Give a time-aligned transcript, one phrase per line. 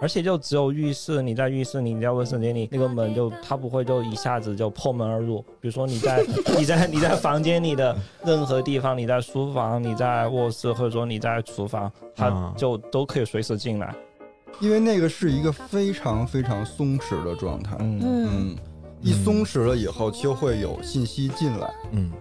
[0.00, 5.40] 而且就只有浴室，你在浴室，你在卫生间里，那个门就它不会就一下子就破门而入。
[5.60, 6.22] 比如说你在
[6.58, 13.94] 你在你在房间里的任何地方，你在书房，你在卧室，或者说你在厨房，它就都可以随时进来。
[14.60, 18.54] 因为那个是一个非常非常松弛的状态，嗯，
[19.00, 22.12] 一松弛了以后就会有信息进来，嗯。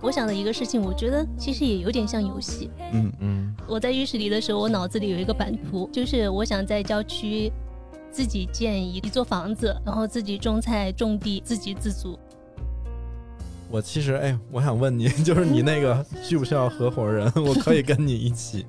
[0.00, 2.70] 我想的一个事情，我觉得其实也有点像游戏。
[2.92, 3.54] 嗯嗯。
[3.66, 7.50] 我在浴室里的时候，我脑子里有一个版图，就是我想在郊区
[8.10, 12.18] 自己建一一座房子，然后自己种菜种地，自给自足。
[13.70, 17.30] 我其实哎，我想问你， 就是你那个需不需要合伙人？
[17.34, 18.64] 我可以跟你一起。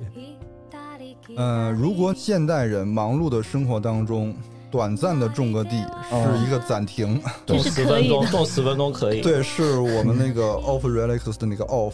[1.36, 4.34] 呃，如果现代人忙碌的生活当中。
[4.70, 9.22] 短暂的种个地是一个暂停，种十分钟，种十分钟可以。
[9.22, 11.94] 对，是我们那个 off relax 的那个 off。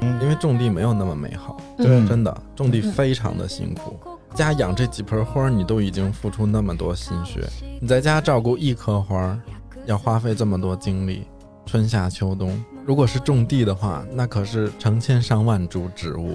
[0.00, 3.96] 嗯，因为种地没有那么美好，对，真的种地非常的辛苦。
[4.34, 7.48] 家养这几盆花，你都已经付出那么多心血，
[7.80, 9.38] 你在家照顾一棵花，
[9.86, 11.24] 要花费这么多精力，
[11.66, 12.62] 春夏秋冬。
[12.84, 16.34] 如果是种地的话，那可是成千上万株植物。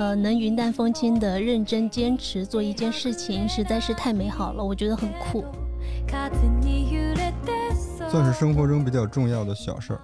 [0.00, 5.44] 呃，能云淡风轻的认真坚持做一件事情，实在是太美好了，我觉得很酷。
[8.10, 10.00] 算是生活中比较重要的小事儿。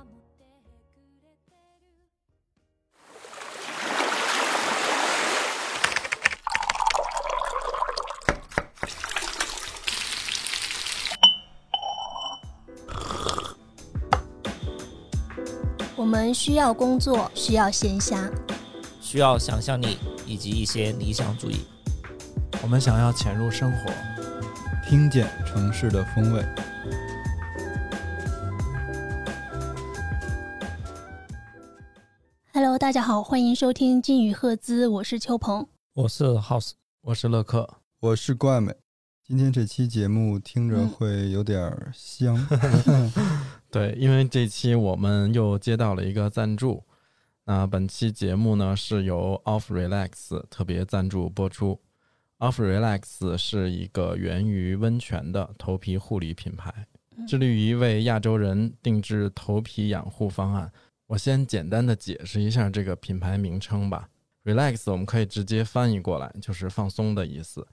[15.96, 18.30] 我们需要工作，需要闲暇。
[19.16, 21.64] 需要想象力以及一些理想主义。
[22.62, 23.90] 我们想要潜入生活，
[24.86, 26.44] 听见城市的风味。
[32.52, 38.74] Hello，大家好，欢迎收听金宇赫兹，我是秋鹏，我是 House，我是乐克，我是怪美。
[39.24, 42.36] 今天这期节目听着会有点香，
[43.72, 46.84] 对，因为这期我们又接到了一个赞助。
[47.48, 51.80] 那本期节目呢是由 Off Relax 特别赞助播出。
[52.40, 56.88] Off Relax 是一个源于温泉的头皮护理品牌，
[57.28, 60.72] 致力于为亚洲人定制头皮养护方案。
[61.06, 64.08] 我先简单的解释一下这个品牌名称吧。
[64.42, 67.64] Relax 我们可以直接翻译过来，就是放松的意思。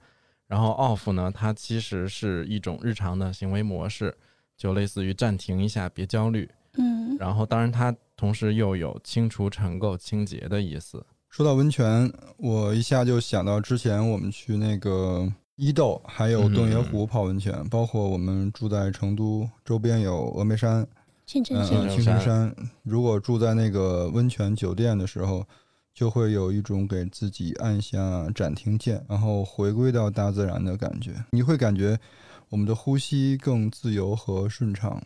[0.46, 4.16] 然后 Off 呢，它其实是一种日常的行为模式，
[4.56, 6.48] 就类似于暂停一下，别焦虑。
[6.76, 7.16] 嗯。
[7.18, 7.94] 然后当然它。
[8.16, 11.04] 同时又有清除尘垢、清洁的意思。
[11.28, 20.86] 说到温泉，我一下就想到之前我们去那个伊豆，还有洞爷湖泡温泉，包括我们住在成都周边有峨眉山、
[21.26, 21.90] 青城山。
[21.90, 22.54] 青城山，
[22.84, 25.44] 如果住在那个温泉酒店的时候，
[25.92, 31.12] 就会有一种给自己按下暂停键，然后回归到大自然的感觉。
[31.32, 31.98] 你会感觉
[32.48, 35.02] 我们的呼吸更自由和顺畅。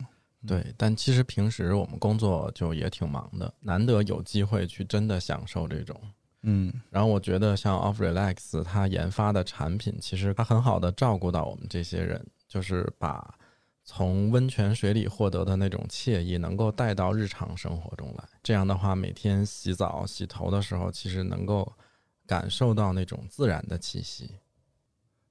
[0.47, 5.99] 对，但其实平时我们工作就也挺忙的，难得有机会去真的享受这种。
[6.43, 13.35] 嗯，然后我觉得像 Off Relax 它研发的产品，其实它很好的照顾到我们这些人，就是把
[13.83, 18.23] 从温泉水里获得的那种惬意，能够带到日常生活中来。
[18.41, 21.69] 这样的话，每天洗澡、洗头的时候，其实能够
[22.25, 24.31] 感受到那种自然的气息。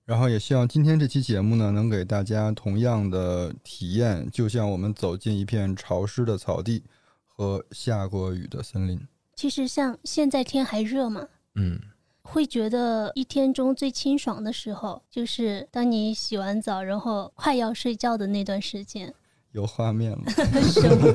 [0.09, 6.83] 然后也希望今天这期节目呢，能给大家同样的体验，就像我们走进一片潮湿的草地
[7.27, 8.99] 和下过雨的森林。
[9.35, 11.79] 其实像现在天还热嘛，嗯，
[12.23, 19.13] 会觉得一天中最清爽的时候，就是当你洗完澡，然后快要睡觉的那段时间。
[19.53, 20.23] 有画面了，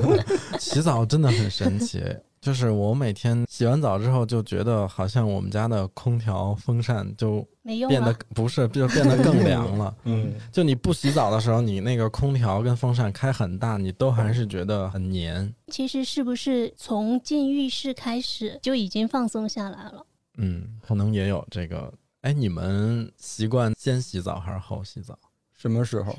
[0.60, 2.00] 洗澡真的很神奇。
[2.44, 7.40] 就是我每天洗完澡之后，就觉得好像我们家的空调、风扇就
[7.88, 9.96] 变得不是，就变得更凉了。
[10.04, 15.54] 嗯， 就你不洗澡的时候，你那个空调跟风扇开很大，你都还是觉得很黏。
[15.68, 20.04] 其实是不是从进浴室开始就已经放松下来了？
[20.36, 21.90] 嗯，可能也有这个。
[22.20, 25.18] 哎，你们习惯先洗澡还是后洗澡？
[25.54, 26.14] 什么时候？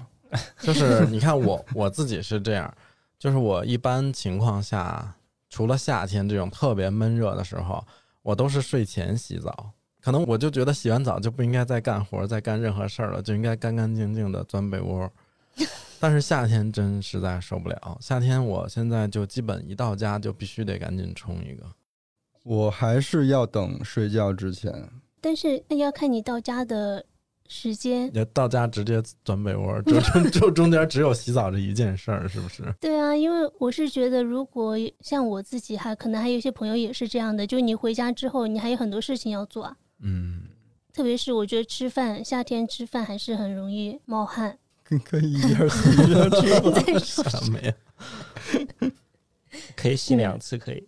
[0.59, 2.73] 就是你看我 我自己是这样，
[3.19, 5.13] 就是我一般情况下。
[5.55, 7.81] 除了夏天这种特别闷热的时候，
[8.21, 9.71] 我都是睡前洗澡。
[10.01, 15.09] 可能我就觉得洗完澡就不应该再干活、再干任何事儿了，就应该干干净净的钻被窝。
[15.97, 21.65] 但是夏天真实在受不了，夏天我现在就基本一到家就必须得赶紧冲一个。
[22.43, 24.89] 我还是要等睡觉之前。
[25.21, 27.05] 但是那要看你到家的
[27.47, 28.09] 时间。
[28.13, 29.99] 也到家直接钻被窝，就
[30.29, 32.63] 就中间只有洗澡这一件事儿，是不是？
[32.81, 39.75] 对啊，因为我是觉得，如果像我自己，哈可能还有一些朋友也是这样的，就你回家之后，你还有很多事情要做啊。
[40.01, 40.43] 嗯。
[40.93, 44.57] 特别是我觉得吃饭，夏天吃饭还是很容易冒汗。
[45.03, 46.05] 可以一边洗 一
[46.85, 47.73] 边吃什么呀？
[49.75, 50.87] 可以洗两次，可以。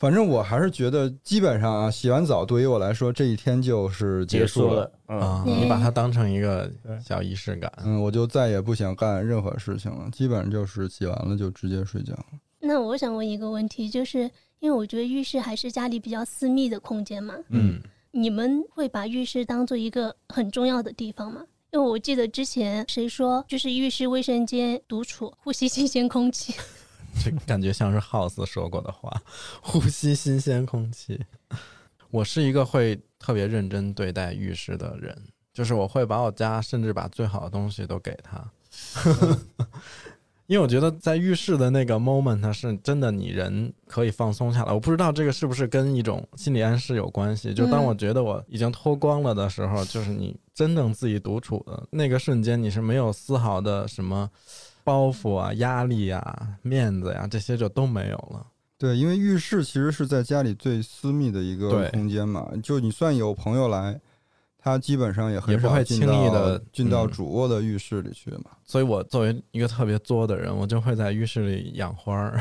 [0.00, 4.90] 反正我还是觉得，基本上啊，洗完澡对于我来说，这一天就是结束了。
[5.04, 6.70] 啊，你把它当成一个
[7.04, 7.70] 小仪式感。
[7.84, 12.14] 嗯，我就再也不想干任何事情了，基本上就是洗完了就直接睡觉。
[12.60, 14.20] 那我想问一个问题，就是
[14.60, 17.34] 因为我觉得浴室还是家里比较私密的空间嘛。
[17.50, 17.78] 嗯。
[18.12, 21.42] 你们会把浴室当做一个很重要的地方吗？
[21.72, 26.54] 因为我记得之前谁说，就是浴室、卫生间、独处、呼吸新鲜空气。
[27.22, 29.22] 这感觉像是 House 说过的话，
[29.62, 31.20] 呼吸新鲜空气。
[32.10, 35.16] 我是一个会特别认真对待浴室的人，
[35.52, 38.50] 就是我会把我家甚至把最好的东西都给他，
[40.46, 44.72] 因为我觉得在浴室的那个 moment 是真的，你人可以放松下来。
[44.72, 47.54] 我不知道这个是不是跟一种心理暗示有关系。
[47.54, 54.28] 就当我觉得我已经脱光了的时候，就是你真正自己独处的那个瞬间，你是没有丝毫的什么。
[54.84, 58.46] 包袱啊，压力呀，面子呀，这些就都没有了。
[58.78, 62.50] 对，因为浴室其实是在家里最私密的一个空间嘛。
[62.62, 64.00] 就你算有朋友来，
[64.58, 68.52] 他基本上也很少轻易的进到主卧的浴室里去嘛。
[68.64, 72.40] 所以我作为一个特别作的人，我就会在浴室里养花儿，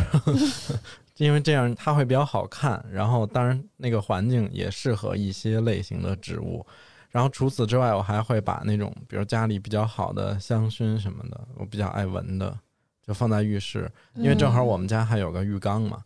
[1.17, 2.83] 因为这样它会比较好看。
[2.89, 6.65] 然后，当然那个环境也适合一些类型的植物。
[7.09, 12.57] 然后除此之外，我还会把那种，比如家里比较好的香薰什么的，我比较爱闻的，
[13.01, 16.03] 就放在浴室，因为正好我们家还有个浴缸嘛。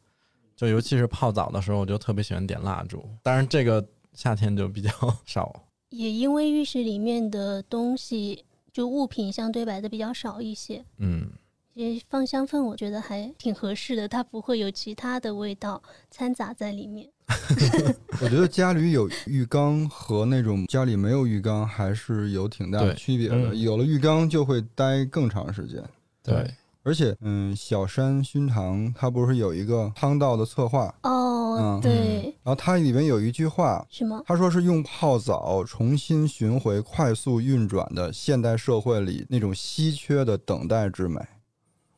[0.55, 3.03] 就尤其是泡澡的时候，我就特别喜欢点蜡烛。
[3.21, 4.89] 当然，这个夏天就比较
[5.25, 5.53] 少。
[5.89, 10.85] 也因为浴室里面的东西，就物品相对摆的比较少一些。
[10.97, 11.29] 嗯。
[11.74, 15.81] 也放香氛，我觉得还挺合适的，它不会有其他的味道
[16.12, 17.10] 掺杂在里面。
[18.22, 23.56] 我觉得家里有浴缸和那种家里没有浴缸还是有挺大的区别的。
[23.56, 25.81] 有了浴缸就会待更长时间。
[26.22, 26.54] 对，
[26.84, 32.24] 而且，嗯，小山熏堂它不是有一个汤道的策划哦，对。
[32.44, 34.22] 然后它里面有一句话，什么？
[34.28, 41.20] 他说是用泡澡重新寻回快速运转的现代社会里那种稀缺的等待之美。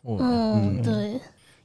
[0.06, 1.20] 嗯，对，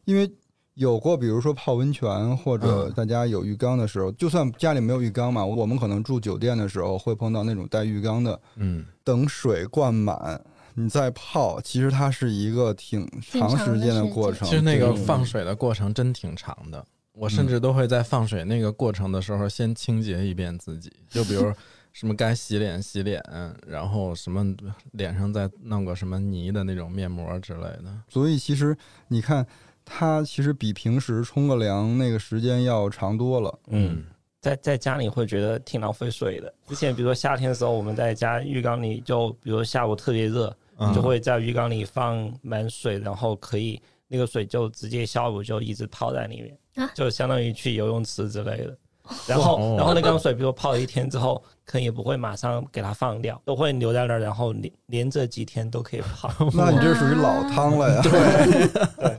[0.04, 0.30] 因为
[0.74, 8.40] 有过，比如说泡温泉或者大家有浴缸的时候，就算家里没有浴缸嘛，我们可能住酒店的时候会碰到那种带浴缸的。
[8.56, 10.40] 嗯，等水灌满，
[10.74, 14.48] 你再泡，其实它是一个挺长时间的过程。
[14.48, 16.82] 其实那个放水的过程真挺长的，
[17.12, 21.52] 我甚至都会在放水那个过程的时候先清洁一遍自己，就比如。
[21.92, 23.22] 什么该洗脸洗脸，
[23.66, 24.44] 然后什么
[24.92, 28.02] 脸上再弄个什么泥的那种面膜之类的。
[28.08, 28.76] 所以其实
[29.08, 29.46] 你看，
[29.84, 33.58] 它其实比平时冲个凉那个时间要长多了。
[33.68, 34.04] 嗯，
[34.40, 36.52] 在在家里会觉得挺浪费水的。
[36.68, 40.56] 之前比如说夏天的时候，我们在家浴缸里，就比如下午特别热，
[40.94, 48.78] 就会在浴缸里放满水，然后可以那个水就直接下午就一直泡在里面，就相当于去游泳池之类的。
[49.26, 56.28] 然后，然后那缸水，比如泡了一天之后，可能也不会马上给它放掉，都会留在那儿，然后连连着几天都可以泡。
[56.52, 58.02] 那你这属于老汤了呀？
[58.02, 58.66] 对
[58.98, 59.18] 对，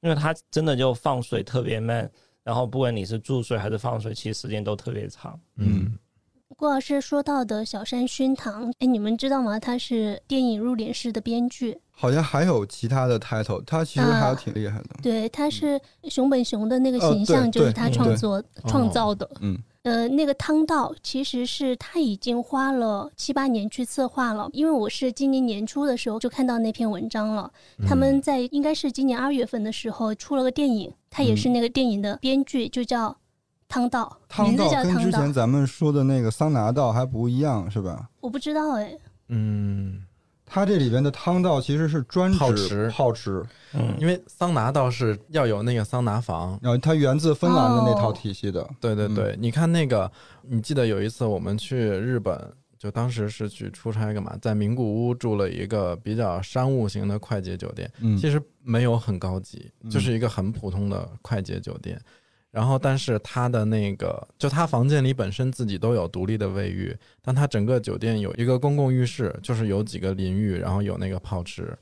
[0.00, 2.10] 因为它真的就放水特别慢，
[2.42, 5.38] 然后不管你是注水还是放水，其实时间都特别长。
[5.58, 5.96] 嗯。
[6.56, 9.60] 郭老师说到的小山熏堂，哎，你们知道吗？
[9.60, 14.88] 他是电影《入殓师》的编剧，好像还有其他的 title，他其实还挺厉害的。
[15.02, 19.28] 对，他是熊本熊的那个形象，就是他创作创造的。
[19.40, 27.50] 嗯，呃，那个汤道其实是他已经花了七八年去策划了，因为我是今年年初的时候就看到那篇文章了。
[27.86, 33.16] 他们在应该是今年二月份的时候出了个电影，他也是那个电影的编剧，就叫。
[33.66, 38.08] 汤道，名字叫汤道跟之前咱们说的那个桑拿道还不一样，是吧？
[38.20, 38.96] 我不知道哎。
[39.28, 40.04] 嗯，
[40.46, 43.42] 它这里边的汤道其实是专泡池，泡池。
[43.72, 48.68] 嗯，因为桑拿倒是要有那个桑拿房，然后它源自芬兰的那套体系的。
[48.80, 50.10] 对对对，你看那个，
[50.42, 62.00] 你记得有一次我们去日本，就当时是去出差干嘛，在名古屋住了一个比较商务型的快捷酒店，其实没有很高级，就是一个很普通的快捷酒店。
[62.54, 71.76] 然后，但是他的那个，就他房间里本身自己都有独立的卫浴，但他整个酒店有一个公共浴室，就是有几个淋浴，然后有那个泡池，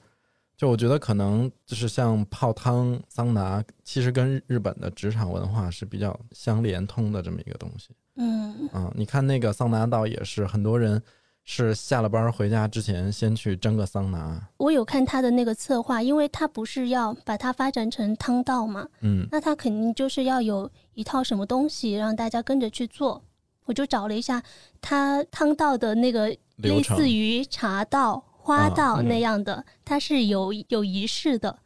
[0.56, 7.90] 就我觉得可能就是像泡汤、桑拿，其实跟日本的职场文化是比较相连通的这么一个东西。
[8.16, 11.02] 嗯啊，你看那个桑拿道也是，很多人
[11.44, 14.48] 是下了班回家之前先去蒸个桑拿。
[14.56, 23.22] 我有看他的那个策划，因为他不是要把它发展成汤道嘛，嗯，那他肯定就是要有一套什么东西让大家跟着去做。
[23.64, 24.42] 我就找了一下
[24.80, 28.24] 他汤道的那个类似于茶道。
[28.44, 31.60] 花道那样的，它是有有仪式的，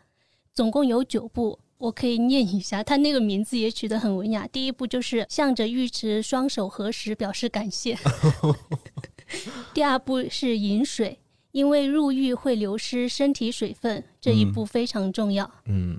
[0.53, 2.83] 总共有九步，我可以念一下。
[2.85, 4.47] 他那个名字也取得很文雅。
[4.49, 7.97] 第一步就是向着浴池双手合十表示感谢。
[9.75, 11.19] 第二步是饮水，
[11.53, 15.51] 因为入浴会流失身体水分，这一步非常重要。
[15.67, 15.99] 嗯。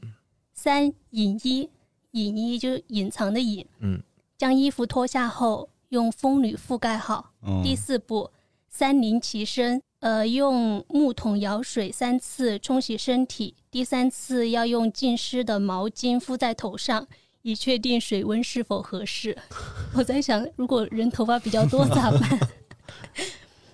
[0.53, 1.69] 三隐衣，
[2.11, 3.65] 隐衣就是隐藏的隐。
[3.79, 4.01] 嗯。
[4.37, 7.33] 将衣服脱下后，用风吕覆盖好。
[7.63, 8.31] 第四步，
[8.69, 9.81] 三淋其身。
[9.99, 17.07] 呃，用木桶舀水三次冲洗身体，第三次要用浸湿的毛巾敷在头上，
[17.41, 19.35] 以确定水温是否合适。
[19.97, 22.39] 我在想，如果人头发比较多 咋办？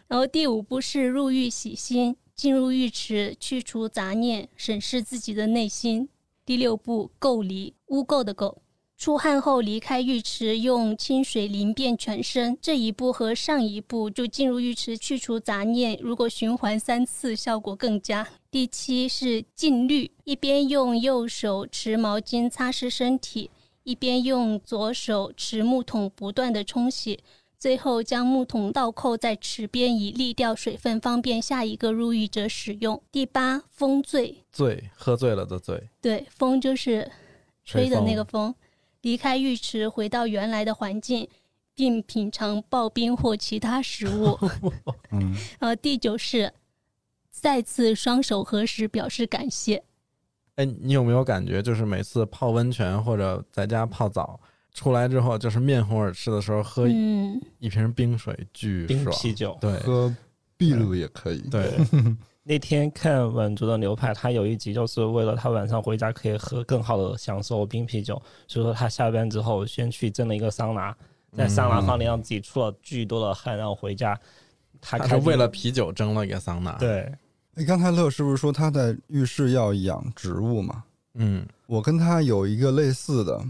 [0.07, 6.09] 然后第五步是入浴洗心，进入浴池去除杂念，审视自己的内心。
[6.45, 8.57] 第六步垢离，污垢的垢。
[8.95, 12.57] 出汗后离开浴池，用清水淋遍全身。
[12.61, 18.25] 这一步和上一步就进入浴池去除杂念，如果循环三次，效果更佳。
[18.49, 23.49] 第七是浸滤，一边用右手持毛巾擦拭身体，
[23.83, 27.19] 一边用左手持木桶不断的冲洗，
[27.63, 33.01] 最后将木桶倒扣在池边，以沥掉水分，方便下一个入浴者使用。
[33.09, 37.09] 第八风醉，醉喝醉了的醉，对，风就是
[37.63, 38.53] 吹的那个风。
[38.99, 41.25] 离开浴池，回到原来的环境，
[41.73, 44.37] 并品尝刨冰或其他食物。
[45.11, 46.51] 嗯， 呃，第九是
[47.29, 49.81] 再次双手合十表示感谢。
[50.55, 54.37] 哎，你有没有感觉，就是每次泡温泉或者在家泡澡
[54.73, 60.13] 出来之后，就是面红耳赤的时候，喝一瓶冰水巨冰啤酒，对，喝
[60.57, 61.73] 秘鲁也可以，对。
[62.45, 70.93] 那天看稳足的流派，他有一集就是为了他晚上回家可以喝更好的享受冰啤酒，所以说他下班之后先去蒸了一个桑拿，
[71.37, 74.19] 在桑拿房里让自己出了巨多的汗，然后回家。
[74.81, 76.73] 他是为了啤酒蒸了一个桑拿。
[76.73, 77.09] 对，
[77.55, 80.83] 哎，刚才乐是不是说他在浴室要养植物嘛？
[81.13, 83.41] 嗯，我跟他有一个类似的，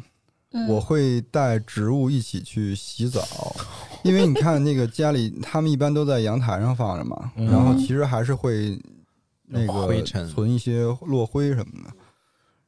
[0.69, 3.21] 我会带植物一起去洗澡，
[4.03, 8.79] 因为你看那个家里他们一般都在阳台上放着嘛，然后其实还是会。
[9.45, 11.89] 那个灰尘存一些落灰什么的，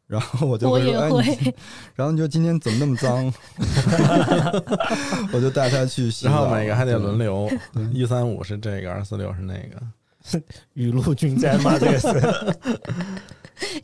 [0.06, 1.54] 然后我就会说：“哎，
[1.96, 3.25] 然后你说今天怎么那么脏？”
[5.34, 6.27] 我就带他去洗。
[6.27, 7.50] 然后每个还得轮流，
[7.92, 9.82] 一三五是这个，二四六是那个，
[10.74, 12.08] 雨露均沾嘛，这个是。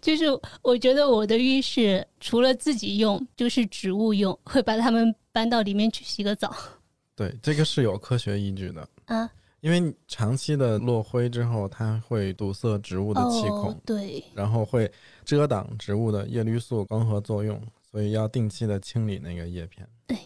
[0.01, 0.25] 就是
[0.61, 6.53] 我觉得我的浴室除了自己用，就是植物用，会把它们搬到里面去洗个澡。
[7.15, 9.29] 对，这个是有科学依据的啊。
[9.61, 14.91] 因为长期的落灰之后，它会堵塞植物的气孔，对，然后会
[15.23, 17.61] 遮挡植物的叶绿素光合作用，
[17.91, 19.87] 所以要定期的清理那个叶片。
[20.07, 20.17] 对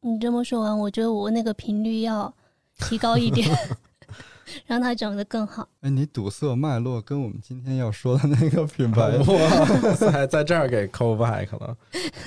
[0.00, 2.32] 你这么说完，我觉得我那个频率要
[2.78, 3.48] 提高一点，
[4.66, 5.68] 让它长得更好。
[5.80, 11.76] 哎，你堵塞脉络跟我们今天要说的那个品牌， 哇塞，在这儿给 call back 了，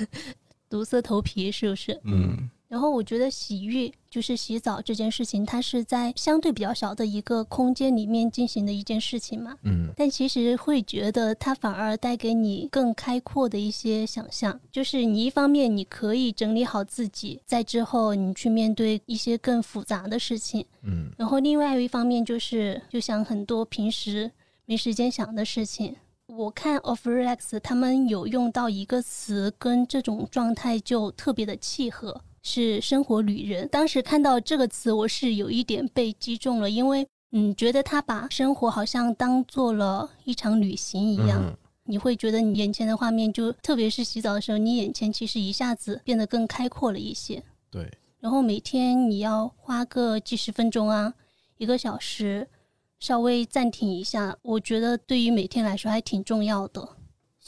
[0.68, 1.98] 堵塞头皮是不是？
[2.04, 2.48] 嗯。
[2.68, 9.56] 然后我觉得洗浴就是洗澡这件事情，它是在相对比较小的一个空间里面进行的一件事情嘛。
[9.62, 9.88] 嗯。
[9.96, 20.66] 但其实会觉得它反而带给你更开阔的一些想象，就是你一方面你可以整理好自己，在之后你去面对一些更复杂的事情。
[20.82, 21.12] 嗯。
[21.16, 24.28] 然后另外一方面就是就想很多平时
[24.66, 25.94] 没时间想的事情。
[26.26, 32.20] 我看 Off Relax 他们有用到一个词，跟这种状态就特别的契合。
[32.42, 33.68] 是生活旅人。
[33.68, 41.56] 当时看到这个词，我是有一点被击中了，因为嗯，觉得他把生活好像当做了一场旅行一样。
[41.84, 47.42] 你会觉得你眼前的画面，就特别是洗澡的时候，你眼前其实一下子变得更开阔了一些。
[47.70, 47.90] 对。
[48.20, 51.14] 然后每天你要花个几十分钟啊，
[51.56, 52.46] 一个小时，
[52.98, 56.96] 稍微暂停一下，我觉得对于每天来说还挺重要的。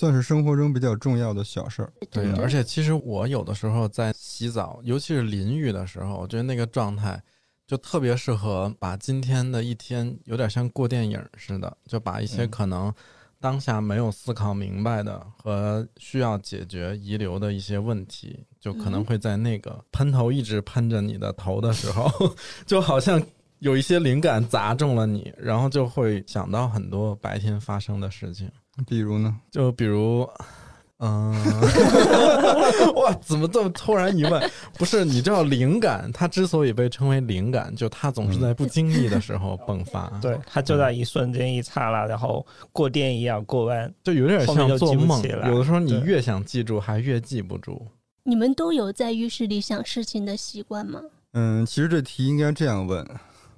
[0.03, 1.93] 算是生活中比较重要的小事儿。
[2.11, 7.23] 对，而且其实我有的时候在洗澡，尤其是淋浴的时候，我觉得那个状态
[7.69, 12.93] 就特别适合把今天的一天有点像过电影似的，就把一些可能
[13.39, 22.11] 当下没有思考明白的和需要解决遗留的一些问题，就可能会在那个喷头一直喷着你的头的时候，
[22.67, 23.23] 就好像
[23.61, 28.51] 有一些灵感砸中了你，然后就会想到很多白天发生的事情。
[28.87, 29.37] 比如呢？
[29.51, 30.29] 就比如。
[31.05, 31.35] 嗯，
[32.95, 34.51] 哇，怎么这么突然一问？
[34.79, 40.09] 不是，你知道灵感，它之所以被称为灵感，就它总是在不经意的时候迸发。
[40.23, 45.21] 对，它就在一瞬间一刹那，然后过电一样过弯，就有点像做梦。
[45.49, 47.85] 有的时候你越想记住，还越记不住。
[48.23, 51.01] 你们都有在浴室里想事情的习惯吗？
[51.33, 53.05] 嗯，其实这题应该这样问。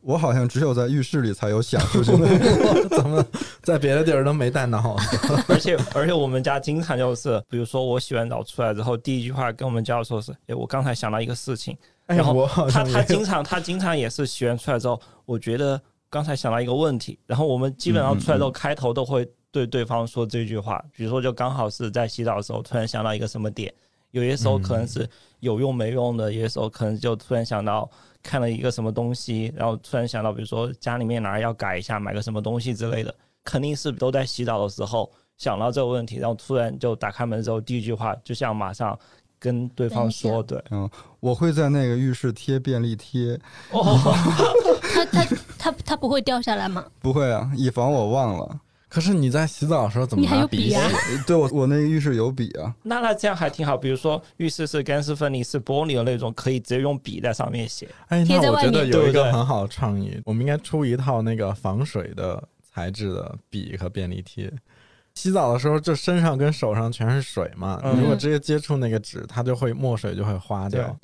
[0.04, 2.14] 我好像只有在浴室里才有想事情，
[2.90, 3.24] 怎么
[3.62, 4.94] 在别的地儿都没带脑？
[5.48, 15.80] 而且而且我们家经常就是，比如说我洗完澡出来之后，第一句话跟我们家说是：“哎，我刚才想到一个事情。”然后他他经常他经常也是洗完出来之后，我觉得
[16.10, 17.18] 刚才想到一个问题。
[17.26, 23.72] 然后我们基本上出来之后，开头都会对对方说这句话，比如说就刚好是在洗澡的时候突然想到一个什么点，
[24.10, 25.08] 有些时候可能是
[25.40, 27.90] 有用没用的，有些时候可能就突然想到。
[28.24, 33.14] 看了一个什么东西，然后突然想到，比如说家里面哪儿要改一下，买个什么东西之类的，
[33.44, 38.98] 肯定是都在洗澡的时候想到这个问题，然后突然就打开门之后，第一句话就像马上
[39.38, 40.88] 跟对方说，对，嗯，
[41.20, 43.38] 我会在那个浴室贴便利贴，
[43.70, 44.00] 哦，
[44.94, 45.24] 他他
[45.58, 46.84] 他他不会掉下来吗？
[47.00, 48.60] 不会啊，以防我忘了。
[48.94, 50.78] 可是你在洗澡的时候怎么拿笔写？
[51.26, 52.72] 对我，我那浴室有笔啊。
[52.84, 53.76] 那那这样还挺好。
[53.76, 57.88] 比如说浴室是干湿分离是玻璃的那种，可以直接用笔在上面写。
[58.06, 64.48] 哎，那我觉得有一个很好的创意，我们应该出一套那个防水的材质的笔和便利贴。
[65.14, 70.96] 洗澡的时候，就身上跟手上全是水嘛，如果直接接触那个纸，它就会墨水就会花掉。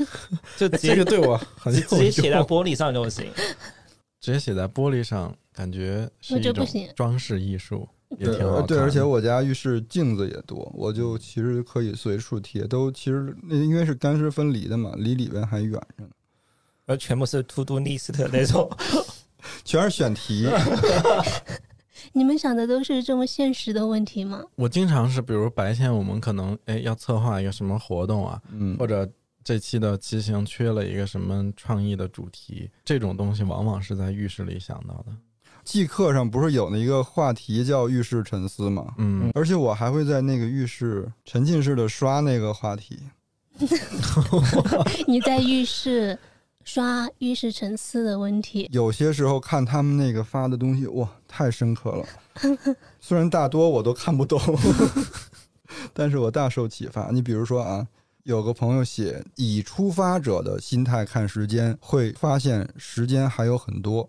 [0.58, 3.24] 就这个对我很有用直接写在玻璃上就行。
[4.20, 5.34] 直接写在玻璃上。
[5.58, 8.62] 感觉是一种装饰艺术，也挺好。
[8.62, 12.64] 对，而且我家浴室镜子也多，我就其实可以随处贴。
[12.64, 16.10] 都其实那因为是干湿分离的嘛，离里边还远着呢。
[16.86, 18.70] 而全部是 to do list 那种，
[19.64, 20.48] 全是选题。
[22.14, 24.44] 你们想的都是这么现实的问题吗？
[24.54, 29.10] 我经常是，比如白天我们可能哎要策划一个什么活动啊，嗯，或者。
[29.44, 32.70] 这期的骑行缺了一个什么创意的主题？
[32.84, 35.16] 这种东西往往是在浴室里想到的。
[35.68, 38.94] 季课上不是有那一个话题叫浴室沉思吗？
[38.96, 42.98] 嗯，而且我还会在那个浴室沉浸式的刷那个话题。
[45.06, 46.18] 你在浴室
[46.64, 48.66] 刷浴室沉思的问题？
[48.72, 52.06] 有些时候看他们那个发的东西，哇，太深刻了。
[52.98, 54.40] 虽然大多我都看不懂，
[55.92, 57.10] 但是我大受启发。
[57.10, 57.86] 你比如说啊。
[58.24, 64.06] 有个朋友写，以出发者的心态看时间，会发现时间还有很多，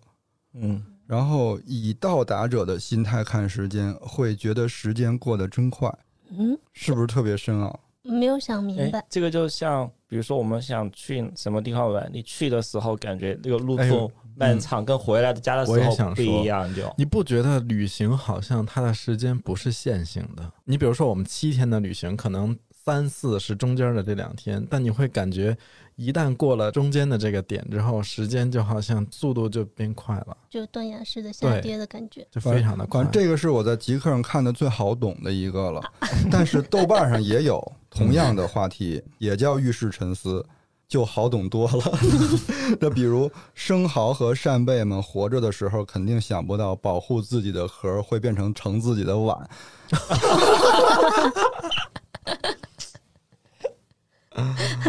[0.55, 5.91] 嗯，然后以到达者的心态看时间，会觉得时间过得真快，
[6.29, 7.79] 嗯，是不是特别深奥？
[8.03, 9.03] 没有想明白。
[9.09, 20.53] 这个就像，比如说我们想去什么地方玩，你去的时候感觉那个路途漫长，跟回来的家的时候不一样，就你不觉得旅行好像它的时间不是线性的？
[20.65, 22.55] 你比如说我们七天的旅行，可能。
[22.89, 25.55] 三四是中间的这两天，但你会感觉
[25.95, 33.05] 一旦过了中间的这个点之后，时间就好像速度就变快了，就断崖式的下跌的感觉，就非常的快。
[33.11, 35.79] 这个是我在极客上看的最好懂的一个了，
[36.31, 40.43] 但是豆瓣上也有同样的话题，也叫浴室沉思，
[40.87, 41.99] 就好懂多了。
[42.81, 49.47] 那比如生蚝和扇贝们活着的时候，肯定想不到保护自己的壳会变成盛自己的碗。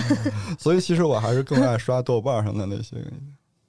[0.59, 2.97] 所以，其实我还是更爱刷豆瓣上的那些。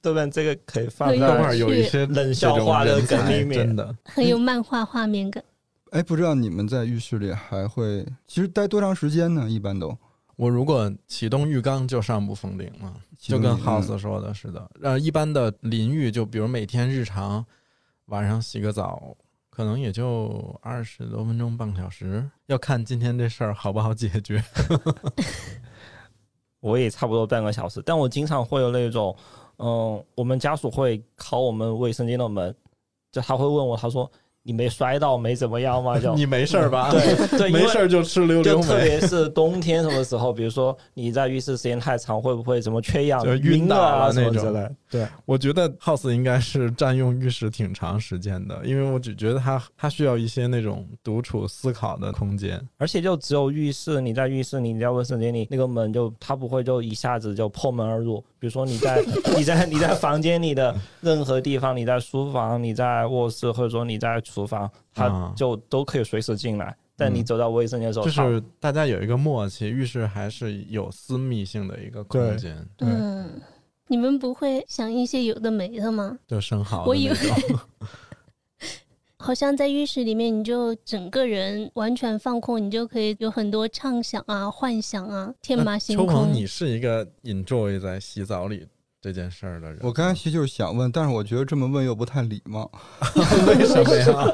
[0.00, 5.42] 豆瓣这个可以放豆瓣有一些冷笑话的梗里面，真的很有漫画画面感。
[5.92, 9.48] 哎，不知道你们在浴室里还会其实待多长时间呢？
[9.48, 9.96] 一般都，
[10.36, 14.70] 我如果启动浴缸就上不封顶了，就跟 House 说的似的。
[14.82, 17.44] 呃，一般的淋浴就比如每天日常
[18.06, 19.16] 晚上洗个澡。
[19.54, 24.42] 可能也就二十多分钟，半个小时，要看今天这事儿好不好解决。
[26.62, 29.14] 我也差不多半个小时，但我经常会有那种，
[29.58, 32.56] 嗯，我们家属会敲我们卫生间的门，
[33.10, 34.10] 就他会问我，他说。
[34.44, 35.98] 你没摔到，没怎么样吗？
[35.98, 36.90] 就 你没事儿吧？
[36.90, 44.70] 对对， 没事儿就吃溜溜就特别是冬天什么时候，比如说你在浴室时间太长，会不会什么缺氧、晕倒啊那种？
[44.90, 58.18] 对，我觉得 House 应该是占用浴室挺长时间的，因为我只觉得它它需要一些那种独处思考的空间，而且就只有浴室，你在浴室，你在卫生间里，那个门就它不会就一下子就破门而入。
[58.40, 59.00] 比如说你在
[59.36, 64.20] 你在你在房间里的任何地方，你在书房，你在卧室，或者说你在。
[64.32, 66.76] 厨房，他就都可以随时进来。
[66.94, 72.64] 但你走到卫生间的时候，就是大家有一个默契，浴室还是有私密性的一个空间。
[72.78, 73.40] 嗯，
[73.88, 76.18] 你们不会想一些有的没的吗？
[76.26, 77.16] 就生蚝，我以为
[79.16, 86.06] 好像在浴室里面，你就整个人完全放空，你就可以有很多畅想啊、幻想啊，天马行空。
[86.06, 88.66] 秋鹏，你是一个 enjoy 在洗澡里
[89.02, 89.78] 这件事儿的人。
[89.82, 92.70] 我刚才其实就是想问，但是我觉得这么问又不太礼貌。
[93.48, 94.32] 为什么呀？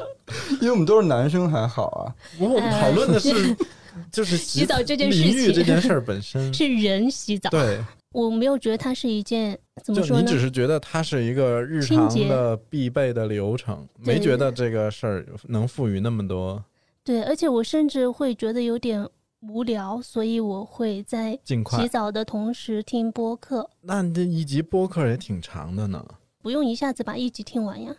[0.61, 2.15] 因为我们都是男生，还好啊。
[2.39, 3.57] 我们讨论的是，
[4.11, 7.49] 就是洗澡这件事情，这件事儿本身是人洗澡。
[7.49, 7.79] 对。
[8.11, 10.23] 我没有觉得它是一件怎么说呢？
[10.23, 16.63] 你只是觉得它是一个日常的必备的流程，没觉得这个事儿能赋予那么多。
[17.03, 19.07] 对，而且我甚至会觉得有点
[19.41, 23.69] 无聊，所以我会在洗澡的同时听播客。
[23.81, 26.05] 那这一集播客也挺长的呢。
[26.41, 27.95] 不用一下子把一集听完呀，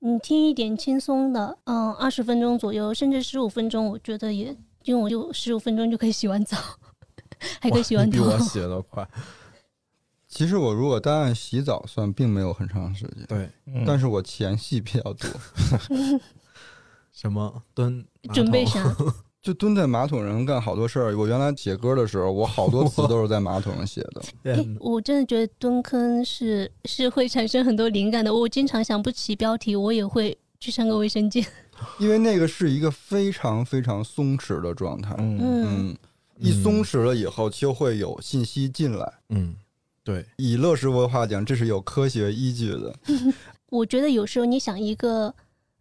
[0.00, 6.56] 你听一点轻松的，嗯，二十分钟左右，甚至十五分钟，我觉得也，因为我就十五分钟就可以洗完澡。
[7.60, 9.08] 还可以洗完澡，比我洗的快。
[10.26, 13.24] 其实我如果单按洗澡算，并没有很长时间。
[13.26, 13.50] 对，
[13.86, 15.30] 但是我前戏比较多。
[17.12, 18.04] 什么蹲？
[18.32, 18.94] 准备啥？
[19.46, 21.16] 就蹲在马桶上干好多事儿。
[21.16, 24.20] 我原来写歌的时候，我好多词都是在马桶上写的。
[24.80, 28.34] 我真的觉得蹲坑是是会产生很多灵感的。
[28.34, 31.46] 我经常想不起标题，我也会去上个卫生间。
[32.00, 35.14] 因为那个是一个非常非常松弛的状态。
[35.20, 35.96] 嗯。
[36.38, 39.12] 一松弛了以后，就会有信息进来。
[39.28, 39.54] 嗯，
[40.02, 40.26] 对。
[40.38, 42.92] 以乐师傅的话讲，这是有科学依据的。
[43.70, 45.32] 我觉得有时候你想一个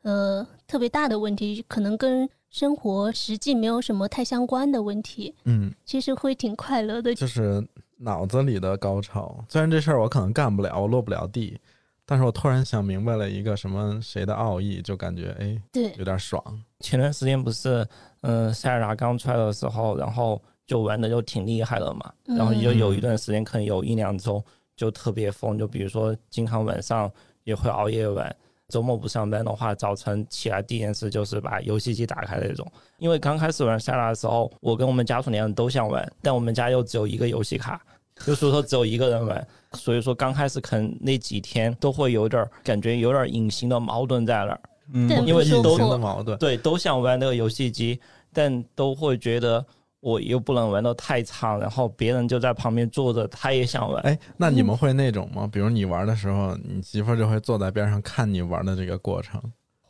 [0.04, 7.13] 呃特别大的问题，可能跟生活实际没有什么太相关的问题，嗯，其实会挺快乐的。
[7.13, 7.61] 就是
[7.97, 9.43] 脑子里的高潮。
[9.49, 11.59] 虽然这事儿我可能干不了，我落不了地，
[12.05, 16.41] 但是我突然想明白了一个什么谁的奥义，就感觉哎，对，有点爽。
[16.79, 17.85] 前段时间不是。
[18.21, 24.41] 嗯，塞尔达刚出来的时候，然后就玩的就挺厉害的嘛，然后就有一段时间，可能有一两周
[24.77, 27.11] 就特别疯，就比如说经常晚上
[27.43, 28.35] 也会熬夜玩，
[28.69, 32.65] 周末不上班的话，早晨起来第一件事就是把游戏机打开那种。
[32.97, 37.80] 因为刚开始玩塞尔达的时候，我跟我们家属两人都想玩，但我们家又只有一个游戏卡，
[38.25, 44.60] 就是说只有一个人玩，所以说刚开始可能那几天都会有点感觉有点隐形的矛盾在那儿。
[44.93, 47.99] 嗯，因为都的矛盾，对，都想玩那个游戏机，
[48.34, 49.63] 但都会觉得
[50.05, 54.03] 我又不能玩的太差，然后别人就在旁边坐着，他也想玩。
[54.03, 55.49] 哎，那你们会那种吗？
[55.51, 59.41] 比如你玩的时候，你媳妇就会坐在边上看你玩的这个过程。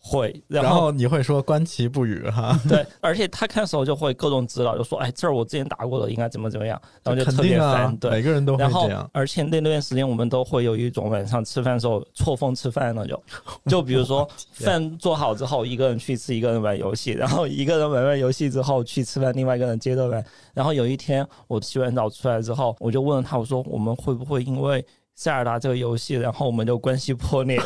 [0.08, 2.56] 会，然后你会说观其不语哈。
[2.70, 7.98] 对，而且他看的时候就会各种指导，就说：“哎，这儿我之前打过的，应该怎么怎么样。”然后就特别烦。
[7.98, 9.10] 对，每个人都会这样。
[9.12, 13.24] 而且那段时间我们都会有一种晚上吃饭的时候错峰吃饭那，就
[13.65, 20.24] 就比如说饭做好之后，一个人去吃，一个人玩游戏，然后一个人玩完游戏之后去吃饭，另外一个人接着玩。
[20.54, 27.58] 然后有一天我洗完澡出来之后，我就问了他，我说：“我们会不会因为？”塞尔达这个游戏，然后我们就关系破裂，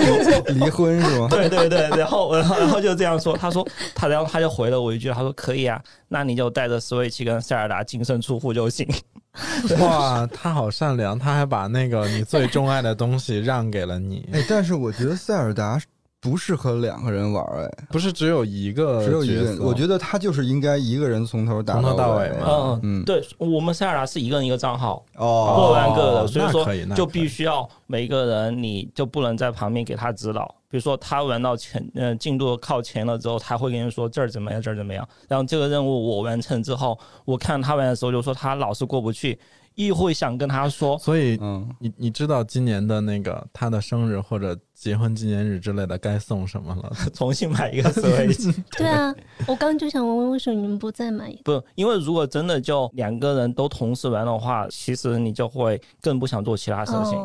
[0.48, 1.28] 离婚是吗？
[1.30, 8.88] 对对对，然后然后然后就这样说，他说他然后他就回了我一句，他说可以啊，那你就带着 Switch 跟塞尔达净身出户就行。
[9.80, 14.28] 哇，他好善良，他还把那个你最钟爱的东西让给了你。
[14.32, 15.80] 哎，但是我觉得塞尔达。
[16.24, 19.62] 不适合两个人玩哎，不是只有一个，只有一个。
[19.62, 22.46] 我觉得他就是应该一个人从头打到尾嘛。
[22.46, 30.46] 嗯嗯，对我们塞尔达是一个人一个账号，哦，各玩各的，所以说就必须要每一个人，你就不能在旁边给他指导。
[30.70, 35.06] 比如说他玩到前，嗯，进度靠前了之后，他会跟你说这儿怎么样，这儿怎么样。
[35.28, 39.38] 然后这个任务我完成之后，我看他玩的时候就说他老是过不去。
[39.74, 46.92] 亦会想跟他说，所以，嗯，你你知道今年的那个他的生日或者结婚纪念日之类的该送什么了？
[47.12, 48.54] 重新买一个 Switch。
[48.78, 49.12] 对啊，
[49.48, 51.36] 我刚就想问问，为什么你们不再买？
[51.42, 57.18] 不，因为如果真的就两个人都同时玩的话，其实你就会更不想做其他事情。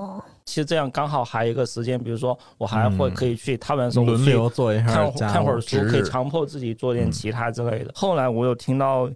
[0.45, 7.91] 其实这样刚好还有一个时间，比如说我还会可以去他玩的时候轮流做一下，看看会儿书，可以强迫自己做点其他之类的。
[7.93, 9.07] 后来我有听到。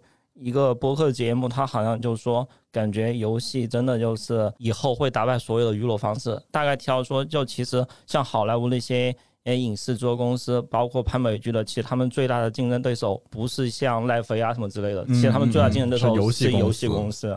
[0.44, 6.38] 一个播客节目，他好像就说，感觉游戏真的就是以后会打败所有的娱乐方式。
[6.52, 17.30] 大概提到说，就其实像好莱坞那些诶影视制作公司，包括拍美剧的，其实他们最大的竞争对手不是像奈飞啊什么之类的，其实他们最大竞争对手是游戏公司。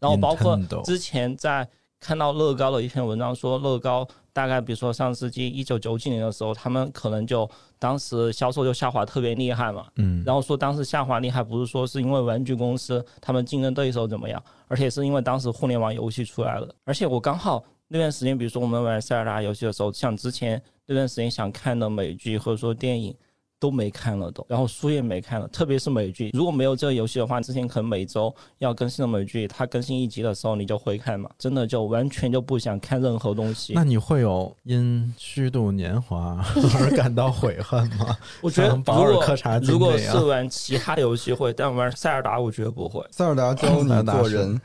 [0.00, 1.68] 然后包括之前在
[2.00, 4.06] 看到乐高的一篇文章说，乐高。
[4.30, 23.12] 大概比如说上世纪一九九几年的时候，他们可能就当时销售就下滑特别厉害嘛，嗯，然后说当时下滑厉害不是说是因为玩具公司他们竞争对手怎么样，而且是因为当时互联网游戏出来了，而且我刚好那段时间，比如说我们玩塞尔达游戏的时候，像之前那段时间想看的美剧或者说电影，
[23.60, 33.72] 都没看了都，然后书也没看了，特别是美剧，如果没有这个游戏的话，之前可能每周要更新的美剧，它更新一集的时候你就会看嘛，真的就完全就不想看任何东西。
[33.74, 36.44] 那你会有因虚度年华
[36.78, 38.16] 而感到悔恨吗？
[38.40, 39.24] 我觉得如果
[39.62, 43.04] 如果是玩其他游戏会，但玩塞尔达我觉得不会。
[43.10, 44.60] 塞尔达教你做人，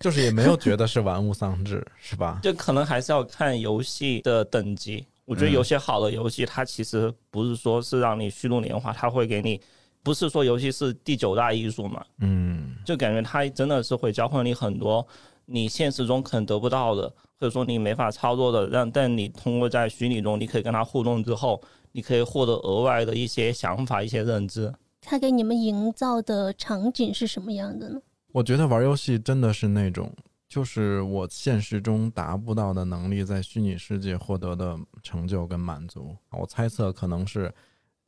[0.00, 2.40] 就是也没有觉得是玩物丧志，是吧？
[2.42, 5.06] 就可能还是要看游戏的等级。
[5.28, 9.60] 我觉得有些好的游戏，它其实不是说是让你虚度年华，它会给你，
[10.02, 15.06] 不是说游戏是第九大艺术嘛，嗯，就感觉它真的是会教会你很多
[15.44, 17.06] 你现实中可能得不到的，
[17.38, 21.60] 或者说你没法操作的，让但你通过在虚拟中，你可以跟它互动之后，
[21.92, 24.72] 你可以获得额外的一些想法、一些认知。
[25.02, 28.00] 它给你们营造的场景是什么样的呢？
[28.32, 30.10] 我觉得玩游戏真的是那种。
[30.48, 36.16] 就是我现实中达不到的能力，在虚拟世界获得的成就跟满足。
[36.30, 37.52] 我猜测可能是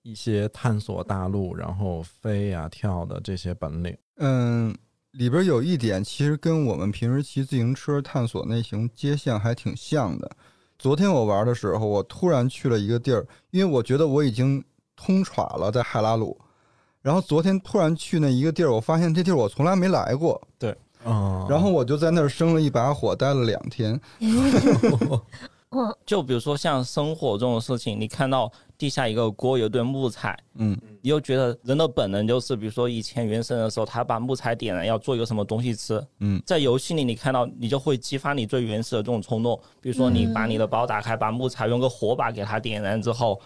[0.02, 3.94] 一些探索大陆，然后飞呀跳的这些本领。
[4.16, 4.74] 嗯，
[5.12, 10.30] 里边有一点其实跟我们平时骑自行车探索那型街巷还挺像的。
[10.78, 14.64] 昨天我玩的时候，我突然去了一个地儿，因为我觉得我已经
[14.96, 16.40] 通闯了在海拉鲁，
[17.02, 20.40] 然后昨天突然去那一个地儿，我发现这地儿我从来没来过。
[20.58, 20.74] 对。
[21.04, 24.00] 哦，然后我就在那儿生了一把火，待了两天。
[26.04, 43.40] 就比如说像生火这种事情，你看到地下一个锅有堆木材，嗯，你又觉得人的本能就是，比如说以前原神的时候，他把木材点燃要做一个什么东西吃，嗯，在游戏里你看到你就会激发你最原始的这种冲动，比如说你把你的包打开，把木材用个火把给它点燃之后，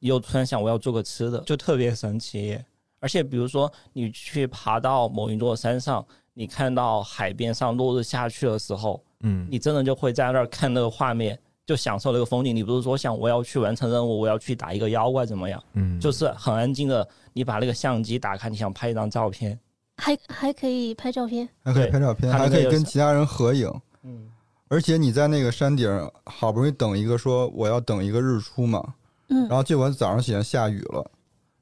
[0.00, 2.58] 你又突然想我要做个吃的，就特别神奇。
[3.00, 6.06] 而且比如说你去爬到某一座山上。
[6.32, 12.54] 你看到海边上落日下去的时候，嗯，你真的就会在那儿看那个画面，就享受那个风景。
[12.54, 15.62] 你不是说想我要去完成任务，我要去打一个妖怪怎么样？
[15.74, 19.58] 嗯，就是很安静的，你把那个相机打开，你想拍一张照片，
[19.98, 23.68] 还还可以拍照片，还可以拍照片，还可以跟其他人合影。
[24.04, 24.30] 嗯，
[24.68, 28.94] 而且你在那个山顶，好不容易等一个说我要等一个日出嘛，
[29.28, 31.10] 嗯，然后结果早上起来下雨了。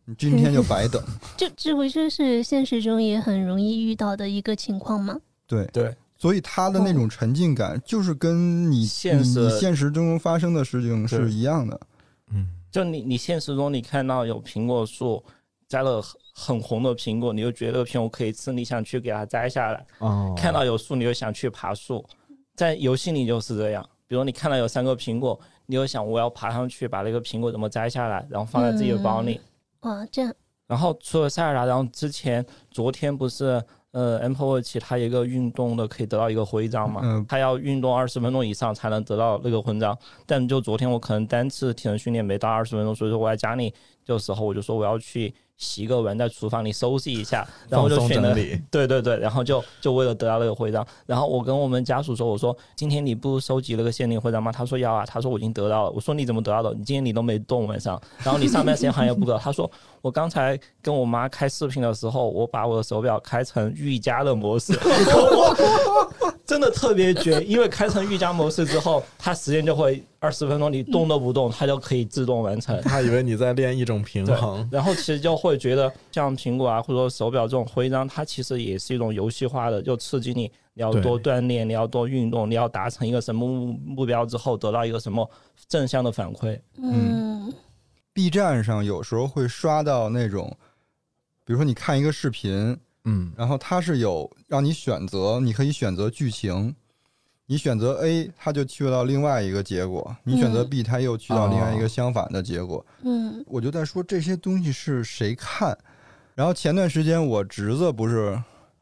[0.09, 1.03] 你今天就白等，
[1.37, 5.21] 这这不就是现实中也很容易遇到的一个情况吗？
[5.47, 11.79] 对对，所以他的那种沉浸感，就是跟你现实现实中发生的事情是一样的。
[12.33, 15.23] 嗯，就你你现实中你看到有苹果树
[15.68, 19.87] 摘了很红的苹果，你就觉得苹果可以吃，你想去给它摘下来。
[19.99, 22.03] 哦，看到有树，你就想去爬树。
[22.57, 29.38] 在游戏里就是这样，比如你看到有三个苹果，你就想我要爬上去把那个苹果怎么摘下来，然后放在自己的包里。
[29.80, 30.34] 哇，这样。
[30.66, 33.62] 然后除了塞尔达，然后之前昨天不是
[33.92, 37.00] 呃，Apple Watch 它一个运动的可以得到一个徽章嘛？
[37.04, 37.24] 嗯。
[37.28, 39.96] 它要运动二十分钟以上才能得到那个徽章。
[40.26, 43.72] 但就昨天我可能单次体能训练没到二十分钟，所以说我在家里
[44.04, 45.34] 的时候我就说我要去。
[45.59, 48.33] 洗个碗，在厨房里收拾一下，然后就选了。
[48.71, 56.73] 对对对，然后就就为了得到那个徽章，然后我跟我们家属说：“我说今天你不收集那个限定徽章吗？”他说：“要啊。”他说：“我已经得到了。”我说：“你怎么得到的？
[56.75, 64.78] 你今天你都没动晚上，然后你上班时间好像也不够。”他说：“我刚才跟我妈开视频的时候，我把我的手表开成瑜伽的模式。
[66.48, 72.80] ”真的特别绝，因为开成瑜伽模式之后，它时间就会二十分钟，你动都不动，它就可以自动完成。
[72.80, 83.46] 他以为你在练一种平衡，然后其实就会觉得像苹果啊，或者说手表这种徽章，它其实也是一种游戏化的，就刺激你，你要多锻炼，你要多运动，你要达成一个什么
[83.84, 85.30] 目标之后，得到一个什么
[85.68, 86.58] 正向的反馈。
[86.82, 87.52] 嗯
[88.18, 90.57] ，B 站上有时候会刷到那种，
[91.44, 92.76] 比如说你看一个视频。
[93.04, 96.74] 嗯，然后它是有让你选择，你可以选择剧情，
[97.46, 102.85] 你选择 A，它就去到另外一个结果；你选择 B，它又去到另外一个相反的结果。
[103.02, 105.78] 嗯，我就在说这些东西是谁看？
[106.35, 108.37] 然后前段时间我侄子不是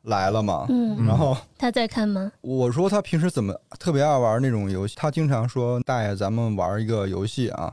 [0.05, 0.65] 来了嘛？
[0.71, 2.33] 嗯，然后他在看吗？
[2.41, 4.97] 我说他平时怎么特别爱玩那种游戏？
[4.97, 7.73] 他经常说：“大爷，咱们玩一个游戏啊！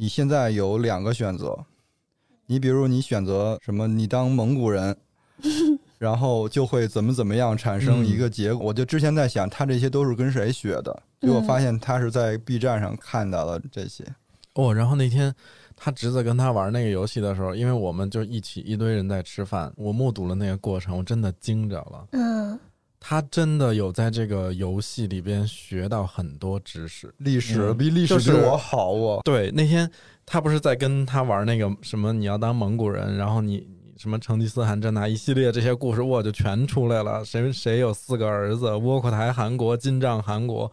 [0.00, 1.66] 你现在有两个选择，
[2.46, 3.86] 你比如你选择什么？
[3.86, 4.96] 你当蒙古人。
[6.00, 8.68] ”然后就会怎么怎么样产生一个结果。
[8.68, 11.02] 我就之前在想，他这些都是跟谁学的？
[11.20, 14.02] 结果发现他是在 B 站上看到了这些。
[14.54, 15.34] 哦，然后那天
[15.76, 22.08] 他侄子跟他玩那个游戏的时候，因为我们就一起一堆人在吃饭，我目睹了那个过程，我真的惊着了。
[22.12, 22.58] 嗯，
[23.00, 29.22] 他真的有在这个游戏里边学到很多知识，历史比历史比我好啊。
[29.24, 29.90] 对，那天
[30.24, 33.66] 他不是在跟他玩那个什么，你要当蒙古人，然后你。
[34.00, 37.22] 什么成吉思汗这那一系列这些故事，我就全出来了。
[37.22, 38.74] 谁谁有四个儿子？
[38.76, 40.72] 窝阔台汗国、金帐汗国，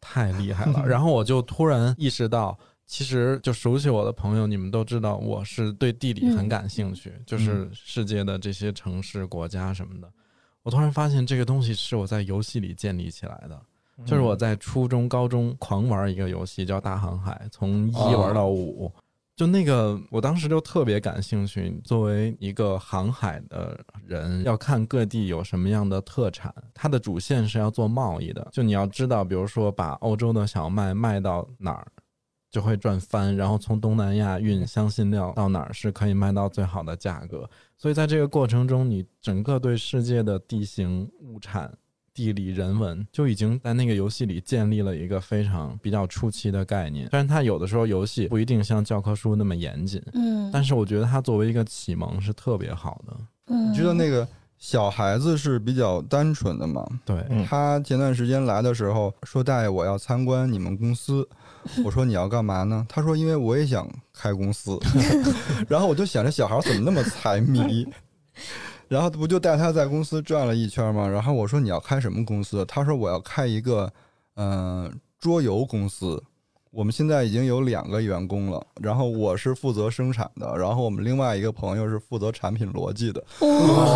[0.00, 0.82] 太厉害了。
[0.88, 10.10] 然后我就突然意识到，其实就熟悉我的朋友，你们都知道我是对地理很感兴趣，就是世界的这些城市、国家什么的。
[10.64, 13.60] 我突然发现这个东西是我在游戏里建立起来的，
[14.04, 18.90] 就是我在初中、高中狂玩一个游戏叫《大航海》，从一玩到五。
[19.36, 21.76] 就那个，我当时就特别感兴趣。
[21.82, 26.54] 作为一个航海的人，要看各地有什么样的特产。
[26.72, 31.86] 它的主线是要做贸易的，就你要知道，比如说把欧洲的小麦卖到哪儿，
[32.54, 33.34] 就会赚翻。
[33.34, 37.50] 然后从东南亚运香辛料到哪儿是可以卖到最好的价格。
[37.76, 41.70] 所以在这个过程中，你整个对世界的地形物产。
[42.16, 53.16] 地理人文就已经在那个游戏里建立了一个非常比较初期的概念，虽然它有的时候游戏不一定像教科书那么严谨，嗯，但是我觉得它作为一个启蒙是特别好的。
[53.46, 54.24] 嗯，你知道那个
[54.64, 56.82] 小孩子是比较单纯的嘛？
[57.04, 61.28] 对，他前段时间来的时候说：“大爷，我要参观你们公司。”
[61.84, 64.78] 我说：“你要干嘛呢？”他说：“因为我也想开公司。
[65.68, 67.86] ”然后我就想，着小孩怎么那么财迷？
[68.88, 71.06] 然后不就带他在公司转了一圈吗？
[71.06, 72.64] 然后我说你要开什么公司？
[72.64, 73.92] 他说我要开一个
[74.36, 76.22] 嗯桌游公司。
[76.74, 83.24] 我们现在已经有两个员工了，然后我是负责生产的，然后我们另外一个朋友是负责产品逻辑的。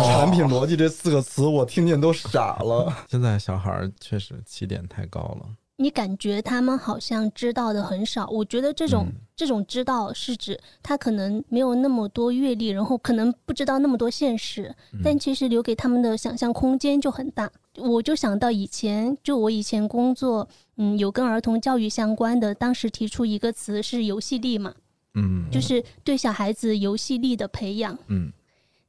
[0.05, 2.91] 产品逻辑这四个词我听见都傻了。
[3.09, 5.45] 现在小孩确实起点太高了。
[5.75, 17.49] 你感觉他们好像知道的很少，我觉得这种这种知道是指他可能没有那么多阅历，然后可能不知道那么多现实，但其实留给他们的想象空间就很大。
[17.79, 24.73] 我就想到以前，就我以前工作，嗯，有跟儿童教育相关的，当时提出一个词是游戏力嘛，
[25.15, 28.31] 嗯，就是对小孩子游戏力的培养，嗯，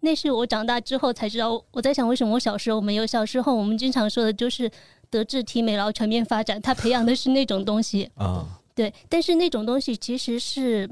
[0.01, 1.63] 那是我长大之后才知道。
[1.71, 3.07] 我在想，为什么我小时候没有？
[3.07, 4.71] 小时候我们经常说的就是。
[5.13, 10.89] 德智体美劳全面发展，他培养的是那种东西 啊，对，但是那种东西其实是，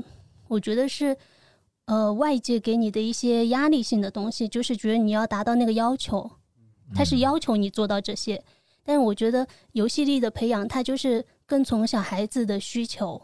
[0.48, 1.16] 我觉得是，
[1.84, 6.28] 呃，外界给你的一些压力性的东西，就是觉得你要达到那个要求，
[6.94, 8.42] 他是要求你做到这些。
[8.84, 13.20] 但是我觉得游戏力的培养，它就是更从小孩子的需求，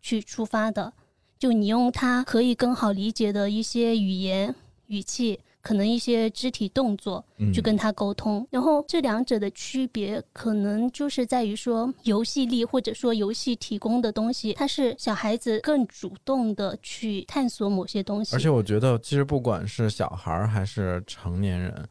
[0.00, 0.92] 去出发的，
[1.38, 4.54] 就你用他可以更好理解的一些语言
[4.86, 5.40] 语气。
[5.64, 18.36] 可能一些肢体动作去跟他沟通，然后这两者的区别可能就是在于说游戏力或者说游戏提供的东西，它是小孩子更主动的去探索某些东西。
[18.36, 21.88] 而且我觉得，其实不管是小孩还是成年人，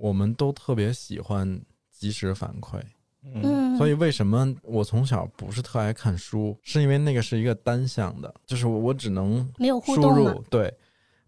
[0.00, 1.60] 我们都特别喜欢
[1.90, 2.80] 及时反馈。
[3.22, 10.72] 嗯，所以为什么我从小不是特爱看书，是因为那个是一个单向的，就是我只能没有输入对。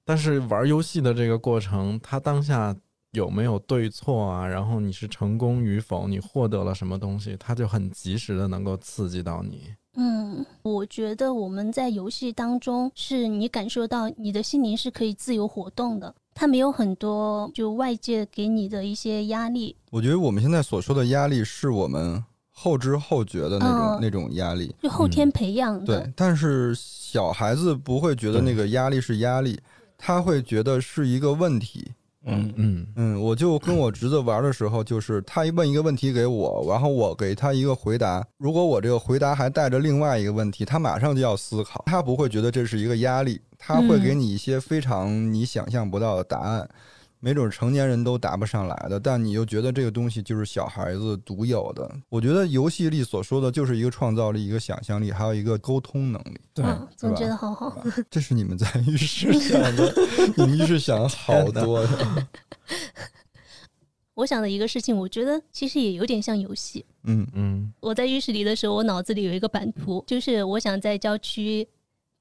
[0.05, 2.75] 但是玩游戏的这个过程，它当下
[3.11, 4.47] 有没有对错啊？
[4.47, 9.75] 然后你是成功与否，你获得了什么东西，它就很及时的能够刺激到你。
[9.95, 19.77] 嗯，我觉得我们在游戏当中，是你感受到你的心灵是可以自由活动的，它没有很多就外界给你的一些压力。
[19.91, 26.01] 我觉得我们现在所说的压力，是我们后知后觉的那种那种压力，就后天培养的。
[26.01, 29.59] 对，但是小孩子不会觉得那个压力是压力。
[30.05, 31.93] 他会觉得是一个问题，
[32.25, 46.69] 嗯嗯嗯，我就跟我侄子玩的时候，就是他一问一个问题给我，然后我给他一个回答，如果我这个回答还带着另外一个问题，他马上就要思考，他不会觉得这是一个压力，他会给你一些非常你想象不到的答案。
[47.25, 51.89] 没准成年人都答不上来的，但你又觉得这个东西就是小孩子独有的。
[52.09, 56.41] 我觉得游戏力所说的就是一个创造力、一个想象力，还有一个沟通能力。
[56.53, 56.65] 对，
[56.97, 57.81] 总觉得好好。
[58.11, 59.95] 这是你们在浴室想的，
[60.37, 62.27] 你们浴室想好多的。
[64.15, 66.85] 我想的一个事情，我觉得其实也有点像游戏。
[67.05, 67.73] 嗯嗯。
[67.79, 71.69] 我在浴室里的时候，我脑子里有一个版图，就是我想在郊区。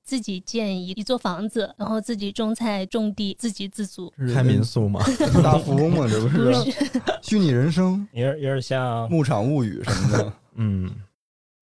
[0.03, 5.01] 自己建一一座房子，然后自己种菜种地，自给自足，开民宿嘛，
[5.43, 6.53] 大富翁嘛，这不是
[7.21, 10.33] 虚拟人生，有点有点像牧场物语什么的。
[10.55, 10.89] 嗯，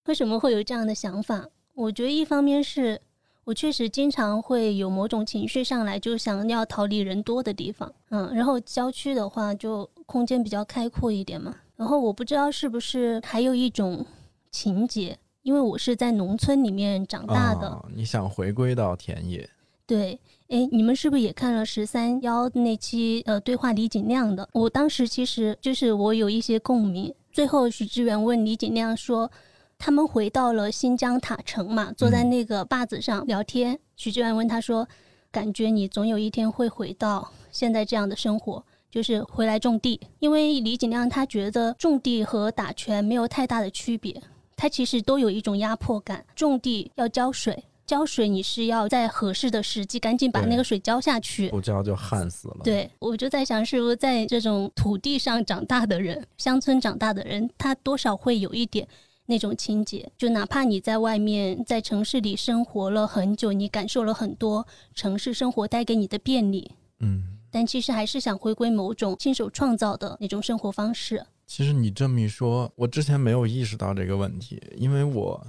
[0.05, 1.45] 为什么会有这样的想法？
[1.75, 2.99] 我觉得一方面是
[3.43, 7.91] 我确实经常会有某种情绪上来，就想要逃离人多的地方。
[8.09, 11.55] 嗯，然后郊区的话就空间比较开阔一点嘛。
[11.75, 14.05] 然后我不知道是不是还有一种
[14.51, 15.17] 情节。
[15.43, 19.49] 因为我是在农村里面长大的，你想回归到田野？
[19.87, 24.47] 对，哎，你们是不是也看了十三幺那期呃对话李景亮的？
[24.53, 27.13] 我当时其实就是我有一些共鸣。
[27.31, 29.31] 最后许志远问李景亮说
[29.79, 34.87] ：“他们回到了新疆塔城嘛，坐在那个坝子上聊天。”许志远问他说
[35.31, 39.99] ：“感觉你总有一天会回到现在这样的生活，就是回来种地？
[40.19, 44.21] 因为李景亮他觉得种地和打拳没有太大的区别。”
[44.59, 46.25] 它其实都有一种压迫感。
[46.35, 52.57] 种地要浇水，浇水你是要在合适的时机赶紧把那个水浇下去，不浇就旱死了。
[52.61, 58.85] 对，我就在想，是不是在这种土地上长大的人，乡村长大的人，他多少会有一点
[59.27, 60.11] 那种情节。
[60.17, 71.25] 就哪怕你在外面在城市里生活了很久，你感受了很多城市生活带给你的便利，嗯，但其实还是想回归某种亲手创造的那种生活方式。
[71.49, 75.47] 其实你这么一说，我之前没有意识到这个问题，因为我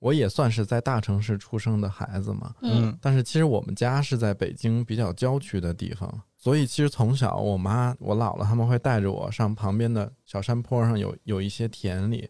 [0.00, 12.28] 我也算是在大城市出生的孩子嘛，嗯，但是其实我们家是在北京比较郊区的地方，所以其实从小我妈我姥姥他们会带着我上旁边的小山坡上有有一些田里。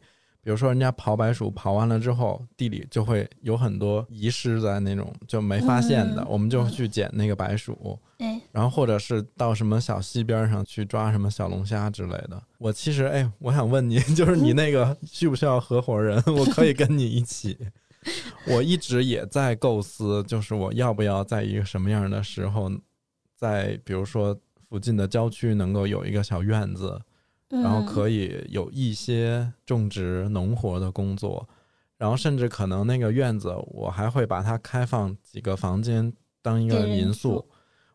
[0.49, 7.99] 比如说，人家刨白薯刨完了之后，地里就会有很多遗失在那种就没发现的，我们就去捡那个白薯。
[8.17, 12.43] 哎，然后或者是到什么小溪边上去抓什么小龙虾之类的。
[12.57, 16.17] 我其实哎，我想问你， 就是你那个需不需要合伙人？
[16.35, 17.59] 我可以跟你一起。
[18.49, 22.71] 我一直也在构思，就是我要不要在一个什么样的时候，
[23.37, 24.35] 在比如说
[24.67, 26.99] 附近的郊区能够有一个小院子。
[27.49, 31.49] 然后可以有一些种植农活的工作，
[31.97, 37.45] 然后甚至可能那个院子我还会把它开放几个房间当一个民宿。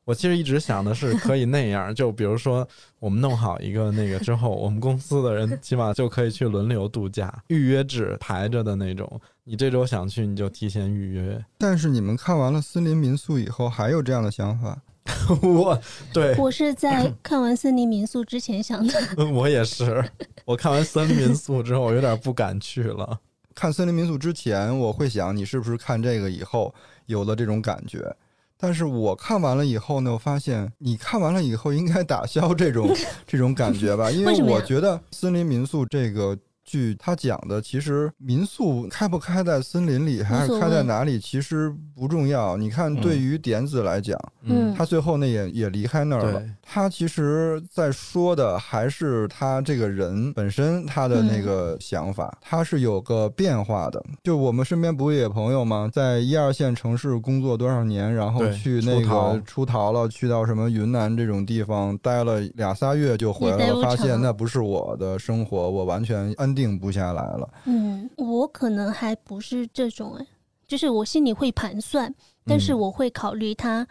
[0.05, 2.67] 我其实一直想的是可以那样，就比如说
[2.99, 9.21] 我们弄好一个那个之后，我们公司的人起码就可以去轮流度假，预约制排着的那种。
[9.45, 11.41] 你这周想去你就提前预约。
[11.57, 14.81] 但是你们看完了森林民宿以后还有这样的想法？
[15.41, 15.79] 我
[16.13, 18.93] 对我是在看完森林民宿之前想的。
[19.33, 20.03] 我也是，
[20.45, 23.19] 我看完森林民宿之后，我有点不敢去了。
[23.53, 26.73] 看森林民宿之前，我会想你是不是看这个以后
[27.05, 28.15] 有了这种感觉？
[28.57, 32.89] 但是我看完了以后呢，我发现你看完了以后应该打消这种
[33.27, 36.37] 这种感觉吧，因为我觉得森林民宿这个。
[36.63, 42.55] 剧他讲的其实民宿开不开在森林里还是开在哪里，其实不重要。
[42.55, 46.41] 你看，对于点子来讲，嗯，他最后那也也离开那儿了。
[46.61, 54.01] 他其实在说的还是他这个人本身他的那个想法，他是有个变化的。
[54.23, 55.89] 就我们身边不也有朋友吗？
[55.91, 66.52] 在一二线城市工作多少年，然后去那个出逃了，去到什么云南这种地方待了俩仨月就回来了，发现那不是我的生活，我完全安。
[66.53, 67.53] 定不下来了。
[67.65, 70.27] 嗯，我可能还不是这种哎，
[70.67, 72.13] 就是我心里会盘算，
[72.45, 73.87] 但是我会考虑他，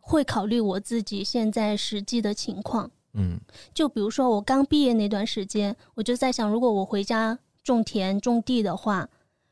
[0.00, 2.90] 会考虑我自己现在实际的情况。
[3.14, 3.38] 嗯，
[3.72, 9.08] 就比如说我刚毕业那段时间，我就在想，如果我回家种田种地的话，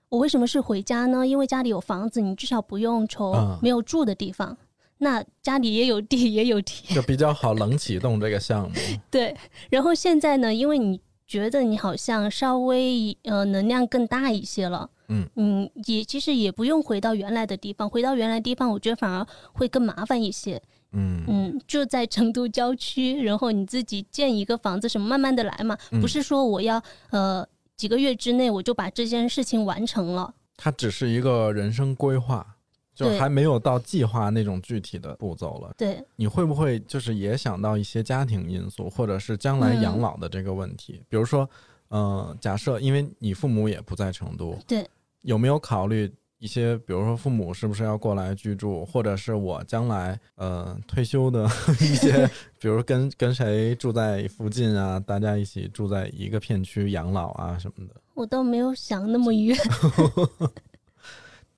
[0.09, 1.27] 我为什么是回家呢？
[1.27, 3.33] 因为家里有房子，你至少不用愁
[3.63, 4.57] 没有住的地方。
[4.99, 8.77] 那家里也有地也有田， 就比较好冷启动这个项目。
[9.11, 9.37] 对，
[9.71, 11.01] 然后现在呢，因为你。
[11.33, 15.26] 觉得你好像稍微呃能量更大一些了，嗯。
[15.37, 20.61] 嗯，也其实也不用回到原来的地方，回到原来地方，我觉得反而会更麻烦一些，
[20.93, 21.24] 嗯。
[21.26, 27.47] 嗯，就在成都郊区，然后你自己建一个房子什么，慢慢的来嘛，不是说我要呃
[27.78, 32.51] 几个月之内我就把这件事情完成了，它只是一个人生规划。
[33.03, 35.74] 就还没有到计划那种具体的步骤了。
[35.76, 41.03] 对，你会不会就是也想到一些家庭因素，或者是将来养老的这个问题？
[41.09, 41.48] 比如说，
[41.90, 44.86] 嗯，假设因为你父母也不在成都，对，
[45.22, 51.44] 有没有考虑一些，比如说父母是不是要过来居住，或者是我将来呃退休的
[51.80, 52.28] 一些，
[52.59, 57.94] 比如跟跟谁住在附近啊，大家一起住在一个片区养老啊什么的？
[58.14, 59.57] 我倒没有想那么远。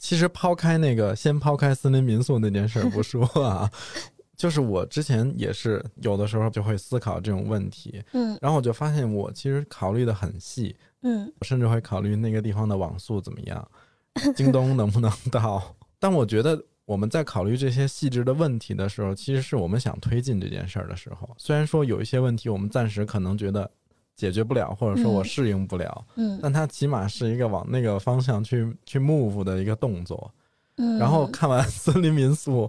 [0.05, 3.71] 其实抛开那个，先抛开森林民宿那件事不说啊，
[4.37, 13.67] 就是我之前也是有的时候就会思考这种问题，嗯，然后我就发现我其实考虑的很细，嗯，我甚至会考虑那个地方的网速怎么样，
[14.37, 15.75] 京东能不能到。
[15.99, 21.35] 但我觉得我们在考虑这些细致的问题的时候，其实是我们想推进这件事儿的时候。
[21.39, 23.71] 虽然说有一些问题，我们暂时可能觉得。
[24.17, 30.31] 解决不了，或者说我适应不了，嗯，但它起码是一个往那个方向去去 move 的一个动作。
[30.77, 32.63] 嗯，然后看完《森林民宿》，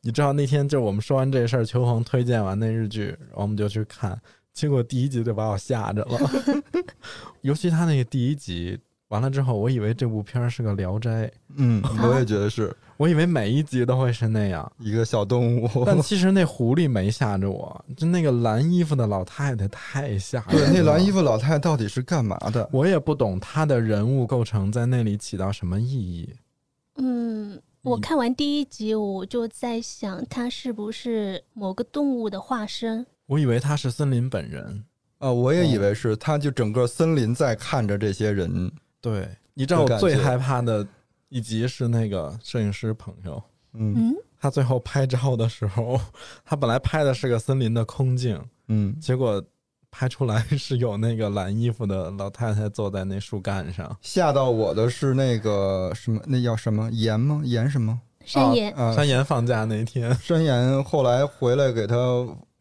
[0.00, 4.20] 你知道那天就我们说完这事儿，邱鹏推荐完那日剧，然后我们就去看，
[4.52, 6.18] 结果第一集就把我吓着了，
[7.42, 8.78] 尤其他那个第一集。
[9.08, 11.26] 完了之后，我以为这部片儿是个《聊斋》，
[11.56, 20.72] 嗯，我也觉得是，我以为每一集都会是那样一个小动物， 但其实那狐狸没吓着我，就那个蓝衣服的老太太太吓人。
[20.72, 22.68] 对，那蓝衣服老太太到底是干嘛的？
[22.72, 26.28] 我也不懂她的人物构成在那里起到什么意义。
[26.96, 33.04] 嗯，我看完第一集，我就在想，她是不是某个动物的化身？
[33.26, 34.84] 我以为她是森林本人
[35.18, 38.70] 啊，我也以为是，他就整个森林在看着这些人。
[39.00, 40.86] 对，你知道我最害怕的
[41.34, 46.00] 一集是那个摄影师朋友，嗯，他最后拍照的时候，
[46.44, 49.42] 他本来拍的是个森林的空镜，嗯，结果
[49.90, 53.96] 拍出来是有那个蓝衣服的老太太坐在那树干上。
[54.00, 57.42] 吓到我的是那个什么，那叫什么盐吗？
[57.44, 58.00] 盐什么？
[58.24, 58.72] 山岩。
[58.94, 61.96] 山岩放假那天，山岩后来回来给他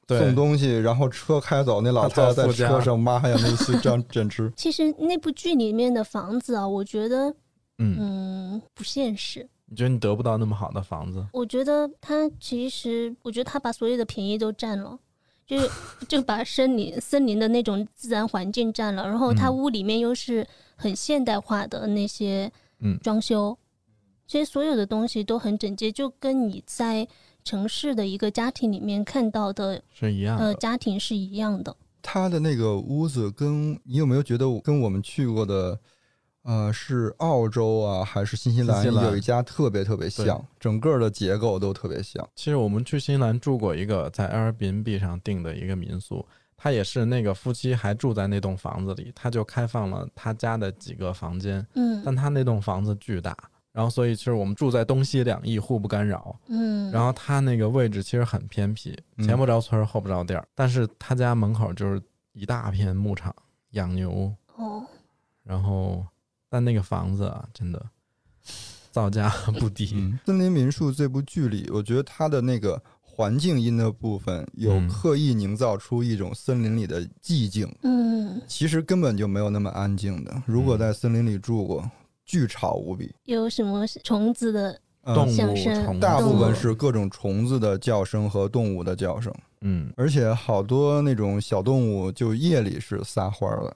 [0.08, 4.52] 送东西，然后车开走，那老太太在车上，妈呀，那些张简直。
[4.56, 7.34] 其实那部剧里面的房子啊，我觉得，
[7.78, 9.48] 嗯，不现实。
[9.66, 11.26] 你觉得你得不到那么好的房子？
[11.34, 15.00] 我觉得他其实，我觉得他把所有的便宜都占了，
[15.46, 15.70] 就是
[16.08, 22.52] 就把森林森林的那种自然环境占了，然后他屋里面又是很现代化的那些
[23.02, 23.58] 装修，
[24.28, 27.08] 其实所有的东西都很整洁，就跟你在。
[27.46, 31.76] 城市的一个家庭里面看到的是一样，呃，家庭是一样的。
[32.02, 35.78] 他的那个屋子，跟你有没有觉得跟我们去过的，
[36.44, 42.28] 呃，是澳洲啊，还是新西兰有一家特别特别像，整个的结构都特别像。
[42.36, 46.26] 其实我们去新西兰住过一个在 Airbnb 上订的一个民宿，
[46.58, 53.36] 他也是那个夫妻还住在那栋房子里，他就开放了他家的几个房间，嗯，但他那栋房子巨大。
[53.72, 56.39] 然后，所以其实我们住在东西两翼，互不干扰。
[56.48, 60.48] 嗯，然后他那个位置其实很偏僻，前不着村后不着店儿。
[60.54, 62.00] 但是他家门口就是
[62.34, 63.34] 一大片牧场，
[63.72, 64.32] 养牛。
[64.58, 64.86] 哦。
[65.44, 66.06] 然后，
[66.54, 67.84] 但那个房子啊，真的
[68.91, 69.28] 造价
[69.60, 69.88] 不低。
[70.24, 77.68] 《森林民宿》这部剧里，我觉得它的那个环境音的部分有刻意营造出一种森林里的寂静。
[77.82, 78.39] 嗯。
[78.47, 80.43] 其实根本就没有那么安静的。
[80.45, 81.89] 如果在森林里住过。
[82.26, 85.99] 巨吵无比，有什么虫子的动物？
[85.99, 89.32] 大部分是各种虫子的叫声和动物的叫声。
[89.60, 93.76] 嗯，而且好多那种小动物就夜里是撒欢儿的。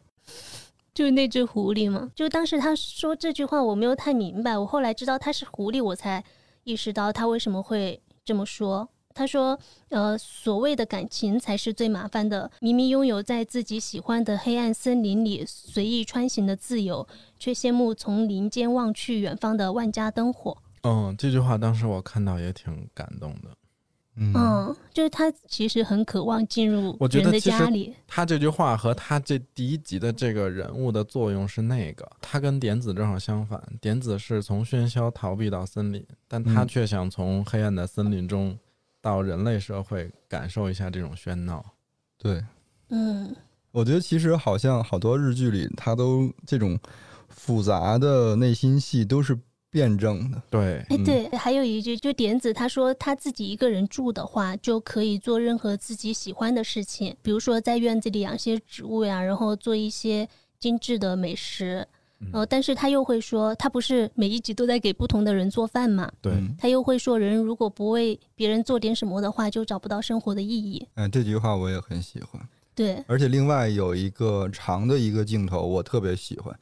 [0.98, 2.10] 就是那只狐狸吗？
[2.16, 4.58] 就当时他说这句话，我没有太明白。
[4.58, 6.24] 我后来知道他是狐狸，我才
[6.64, 8.89] 意识到他为什么会这么说。
[9.14, 12.50] 他说：“呃，所谓的感情才是最麻烦的。
[12.62, 23.50] 明明拥有在自己喜欢的黑暗森林里随意穿行的自由，却羡慕从林间望去远方的万家灯火。”嗯，这句话当时我看到也挺感动的。
[24.16, 24.34] 嗯，
[24.98, 27.93] 就是他其实很渴望进入我觉得家里。
[28.08, 33.62] 他这句话和他这第一集的这个人物的作用是那个，他跟点子正好相反。
[33.80, 38.58] 点子是从喧嚣逃避到森林，但他却想从黑暗的森林中。
[39.00, 41.64] 到人类社会感受一下这种喧闹，
[42.18, 42.43] 对，
[42.89, 43.34] 嗯，
[43.72, 46.78] 我觉得其实好像好多日剧里，他都这种
[47.30, 49.38] 复杂的内心戏都是
[49.78, 50.41] 辩证的。
[50.49, 60.28] 对，哎，对，还有一句，就点子他说他自己一个人住的话，就可以做任何自己喜欢的事情，比如说在院子里养些植物呀，然后做一些
[60.59, 61.88] 精致的美食。
[62.34, 66.11] 呃，但是他又会说，他不是每一集都在给不同的人做饭嘛？
[66.19, 66.34] 对。
[66.57, 70.84] 他又会说，人如果不为别人做点什么的话，就找不到生活的意义。
[70.95, 72.41] 嗯，这句话我也很喜欢。
[72.73, 73.03] 对。
[73.05, 76.59] 而且另外有一个长的一个镜头，我特别喜欢，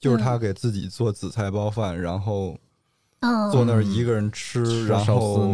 [0.00, 2.56] 就是他给自己做紫菜包饭，然后
[3.52, 5.50] 坐那儿一个人吃，然后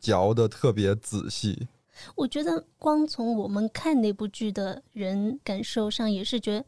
[0.00, 1.66] 嚼的特别仔细。
[2.14, 6.64] 我觉得光从我们看那部剧的人感受上，也是觉得。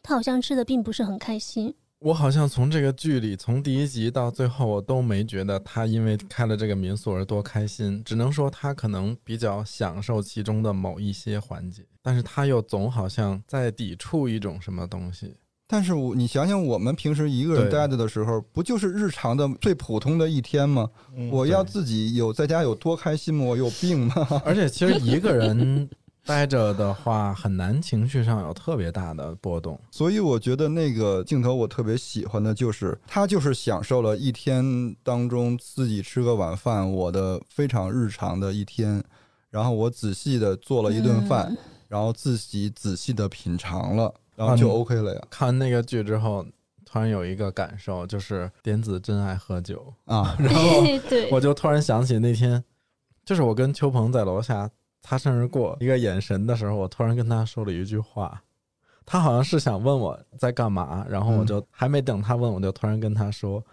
[0.00, 1.74] 他好像吃的并不是很开心。
[1.98, 8.02] 我好像从这个剧里，从第一集到最后，我都没觉得他因为开了这个民宿而多开心。
[8.04, 15.34] 只能说他可能比较享受其中的某一些环节，但是他又总好像在抵触一种什么东西。
[15.68, 20.88] 但是我你想想，我们平时一个人待着的时候，不就是日常的最普通的一天吗？
[21.30, 23.44] 我要自己有在家有多开心吗？
[23.44, 24.42] 我有病吗？
[24.44, 25.88] 而且其实一个人。
[26.24, 39.02] 待着的话很难，情绪上有特别大的波动， 所以我觉得那个镜头我特别喜欢的就是他就是享受了一天当中自己吃个晚饭，我的非常日常的一天，
[39.48, 41.56] 然后我仔细的做了一顿饭，
[41.88, 45.22] 然后自己仔细的品尝了，然后就 OK 了呀。
[45.28, 46.46] 看那个剧之后，
[46.86, 50.82] 突然有一个感受，就是点子真爱喝酒啊， 然后
[51.30, 52.64] 我就突然想起那天，
[53.24, 54.70] 就是我跟秋鹏在楼下。
[55.00, 58.42] 擦身而过，一个眼神的时候，我突然跟他说了一句话，
[59.06, 63.64] 他好像是想问我在干嘛，然后我就还没等他问，我就突然跟他说：“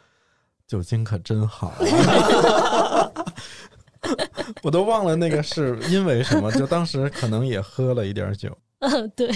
[0.68, 1.74] 酒精可真好。
[4.62, 8.56] ”我都忘了那个是因为什么，就当时可能也喝了一点酒。
[8.80, 9.28] 嗯，对，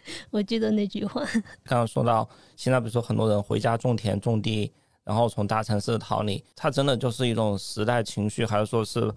[0.30, 1.22] 我记得那句话。
[1.64, 4.72] 刚刚说到现在，比如说很多人回家种田种地，
[5.04, 9.12] 然后从大城市逃离，它真的就是一种时代情绪，还是说是？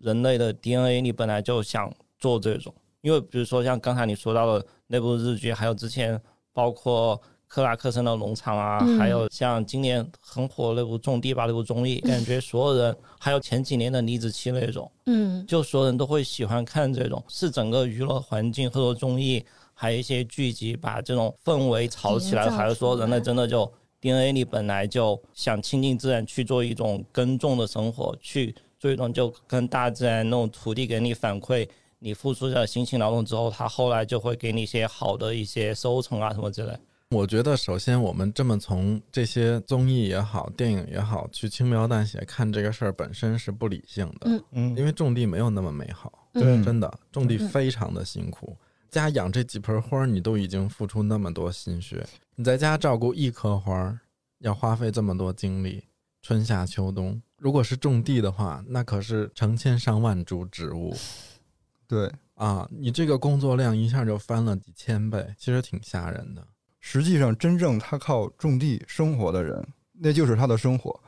[0.00, 1.88] 人类的 DNA 里本来就想
[2.18, 6.20] 做这种，因为比如说像刚才你说到的那部日剧，还有之前
[6.52, 19.44] 包括克拉克森的农场啊，还有像今年很火那部种地吧那部综艺，感觉所有人，还有前几年的李子柒那种，嗯，就所有人都会喜欢看这种，是整个娱乐环境或者综艺，
[19.74, 23.70] 还有一些剧集把这种氛围炒起来，还是说人类真的就
[24.00, 31.68] DNA 里本来就想亲近自然，去做一种耕种的生活，去做一种就跟大自然那种土地给你反馈。
[32.04, 36.76] 你付出的辛勤劳动之后，他后来就会给你一些好的一些收成啊，什么之类。
[37.10, 44.30] 我觉得，首先我们这么从这些综艺也好、电影也好，去轻描淡写看这个事儿本身是不理性的。
[44.30, 48.56] 嗯嗯，因为种地没有那么美好，对，真的种地非常的辛苦。
[48.92, 53.98] 家养这几盆花，你都已经付出那么多心血，你在家照顾一棵花，
[54.40, 55.84] 要花费这么多精力，
[56.20, 57.20] 春夏秋冬。
[57.38, 60.94] 如果是种地的话，那可是成千上万株植物。
[61.88, 66.46] 对啊，你这个工作量一下就翻了几千倍，其实挺吓人的。
[66.78, 71.00] 实际上，真正他靠种地生活的人，那就是他的生活。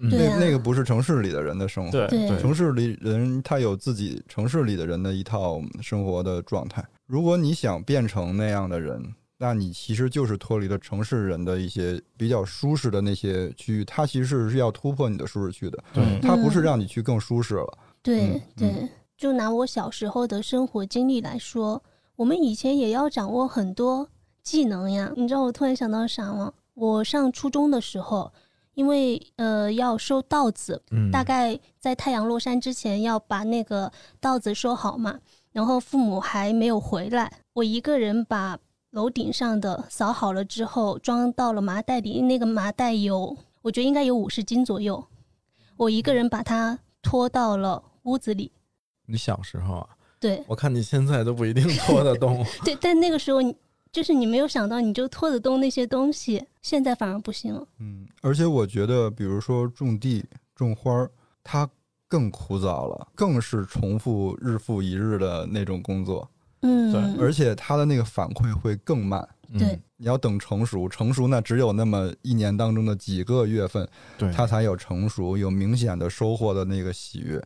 [0.00, 2.06] 那那个不是城市里的人的生活。
[2.08, 6.82] 对，城市里人他有自己城市里的人的一套生活的状态。
[7.06, 13.84] 如果你想变成那样的人，那你其实就是脱离了城市人的一些比较舒适的那些区域。
[13.84, 15.82] 它其实是要突破你的舒适区的。
[15.92, 17.78] 对，他不是让你去更舒适了。
[18.02, 18.88] 对对。
[19.16, 21.82] 就拿我小时候的生活经历来说，
[22.16, 24.08] 我们以前也要掌握很多
[24.42, 25.12] 技能呀。
[25.14, 26.50] 你知道我突然想到啥吗？
[26.72, 28.32] 我上初中的时候，
[28.80, 35.20] 因为呃要收稻子，大概在太阳落山之前要把那个稻子收好嘛。
[35.52, 38.58] 然后父母还没有回来，我一个人把
[38.92, 42.22] 楼顶上的扫好了之后，装到了麻袋里。
[42.22, 45.04] 那个麻袋有，我觉得应该有五十斤左右。
[45.76, 48.50] 我一个人把它拖到了屋子里。
[49.04, 52.42] 你小时候啊，对，我看你现在都不一定拖得动。
[52.64, 53.54] 对，但那个时候你
[53.92, 57.66] 就是你没有想到，你就拖得动那些东西，现在反而不行了。
[57.78, 60.24] 嗯，而且我觉得，比如说种地、
[60.54, 61.10] 种花儿，
[61.42, 61.68] 它
[62.06, 66.28] 更枯燥了，更是重复日复一日的那种工作。
[66.62, 69.28] 嗯，对，而且它的那个反馈会更慢。
[69.58, 77.42] 对，你要等成熟，成熟那只有那么一年当中的几个月份，对，它才有成熟，有明显的收获的那个喜悦。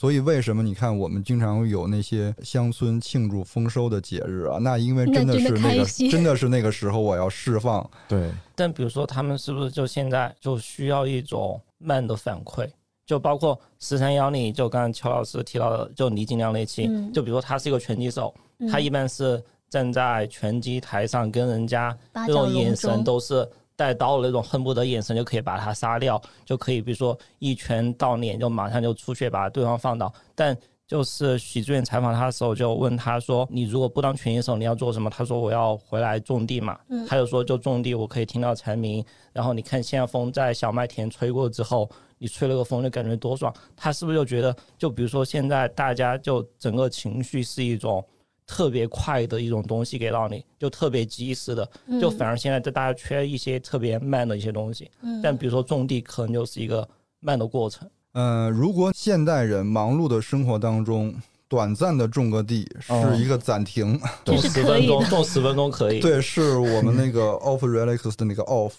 [0.00, 4.56] 所以，为什么你看我们经常有那些乡村庆祝丰收的节日啊？
[4.60, 7.84] 那因为真的是那个， 真的是那个时候我要释放。
[8.06, 8.30] 对。
[8.54, 12.68] 但比如说，他们是不是就现在就需要一种慢的反馈？
[13.06, 18.32] 就包括十三幺零，就刚刚乔老师提到的，就李景亮那期，就比如说他是一个拳击手，
[18.70, 23.44] 他一般是站在拳击台上跟人家那种眼神都是。
[23.78, 30.12] 带刀的那种恨不得眼神就可以把他杀掉，就可以比如说一拳到脸就马上就出血把对方放倒。
[30.34, 39.04] 但就是许志远采访他的时候就问他说：“你如果不当拳击手，你要做什么？”他说：“我要回来种地嘛。”嗯，他就说：“就种地，我可以听到蝉鸣。
[39.32, 48.04] 然后你看现在风在小麦田吹过之后，你吹了个风就感觉多爽。”他是不是就觉得，就比如说现在大家就整个情绪是一种。
[48.48, 51.70] 特别快的一种东西给到你，就特别及时的，
[52.00, 54.90] 就反而现在在大家缺一些特别慢的一些东西。
[55.02, 56.88] 嗯，但比如说种地，可能就是一个
[57.20, 57.88] 慢的过程。
[58.14, 61.14] 嗯，如果现代人忙碌的生活当中，
[61.46, 66.00] 短暂的种个地是一个暂停，种十分钟，种十分钟可以。
[66.00, 68.72] 对，是我们那个 off relax 的那个 off。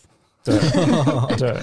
[0.50, 1.62] 对 对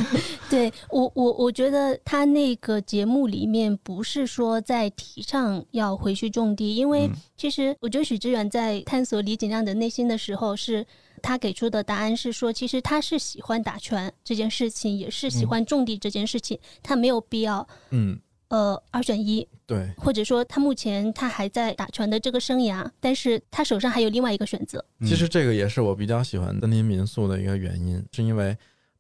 [0.48, 10.86] 对，我我我觉得他那个节目里面不是说在提倡要回去种地，因为其实我觉得许志远在探索李景亮的内心的时候，是
[11.22, 18.18] 他给出的答案是说，其实他是喜欢打拳这件事情，也是喜欢种地这件事情，他没有必要，嗯，
[18.48, 24.84] 呃，二选一，对，或者说他目前他还在打拳的这个生涯，但是他手上还有另外一个选择。
[25.00, 28.56] 其实这个也是我比较喜欢森林民宿的一个原因，是因为。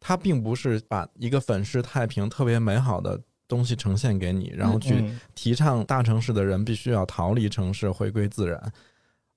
[0.06, 5.04] 他并不是把一个粉饰太平、特别美好的东西呈现给你，然后去
[5.34, 8.72] 提倡大城市的人必须要逃离城市、回归自然，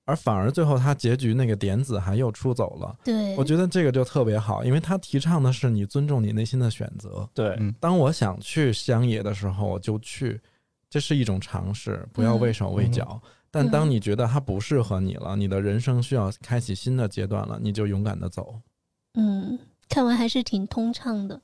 [0.04, 2.96] 而反而最后他结局那个点子还又出走了。
[3.02, 7.28] 对，我觉得这个就特别好，因为他提倡的是你尊重你内心的选择。
[7.34, 10.40] 对，当我想去乡野的时候，我就去，
[10.88, 13.20] 这是一种尝试，不要畏手畏脚。
[13.50, 18.54] 但当你觉得它不适合你了，你的人生需要开启新的阶段了，你就勇敢的走。
[19.14, 19.58] 嗯。
[19.90, 21.42] 看完还是挺通畅的，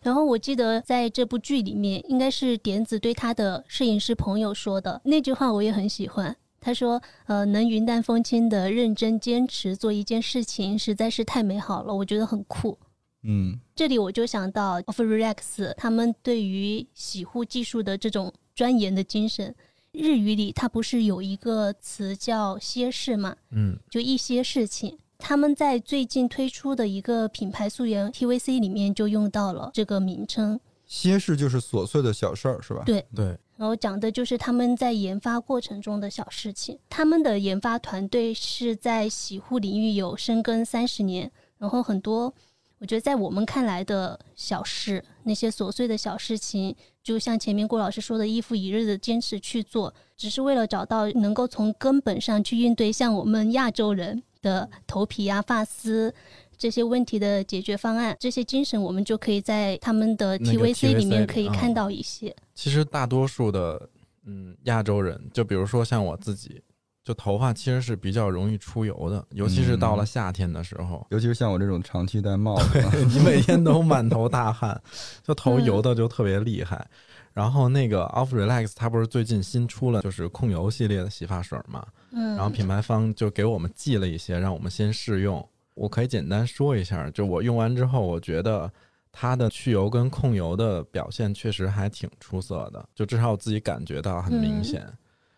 [0.00, 6.34] 然后我记得在这部剧里面，应该是点子对他的摄影师朋友说的那句话，我也很喜欢。
[6.58, 12.78] 他说：“呃，能云淡风轻的认真坚持做一件事情，实在是太美好了，我觉得很酷。”
[13.24, 19.54] 嗯，这里我就想到 Of Relax 他们对于洗护技术的这种钻研的精神。
[19.90, 23.36] 日语里它不是有一个词叫歇事嘛？
[23.50, 24.96] 嗯，就一些事情。
[25.22, 30.58] 他们在最近推出的一个品牌溯源 TVC 里面就用到了这个名称。
[30.84, 32.82] 些事就是琐碎的小事儿，是吧？
[32.84, 33.38] 对对。
[33.56, 36.76] 然后讲的就是他们在研发过程中的小事情。
[36.90, 42.34] 他们的研发团队是在洗护领域有深耕三十年，然后很多
[42.78, 54.20] 我觉得在我们看来的小事，那些琐碎的小事情，就像前面郭老师说的，一复一日的坚持去做，只是为了找到能够从根本上去应对像我们亚洲人。
[54.42, 56.12] 的头皮啊、发丝
[56.58, 62.34] 这些问题的解决方案，这些精神我们就可以在他们的 TVC 里面可以看到一些。
[62.54, 63.88] 其实大多数的
[64.26, 66.62] 嗯亚洲人，就比如说像我自己，
[67.02, 74.80] 就头发其实是比较容易出油的，尤其是到了夏天的时候，尤其是像我这种长期戴帽子， 你每天都满头大汗，
[75.26, 76.86] 就头油的就特别厉害。
[77.32, 81.86] 然后那个 Off Relax 它不是最近新出了就是控油系列的洗发水嘛？
[82.10, 85.46] 嗯，然后品牌方就给我们寄了一些，让我们先试用。
[85.74, 88.70] 我可以简单说一下，就我用完之后，我觉得
[89.10, 94.86] 它的去油跟控油的表现确实还挺出色的，就至少我自己感觉到很明显。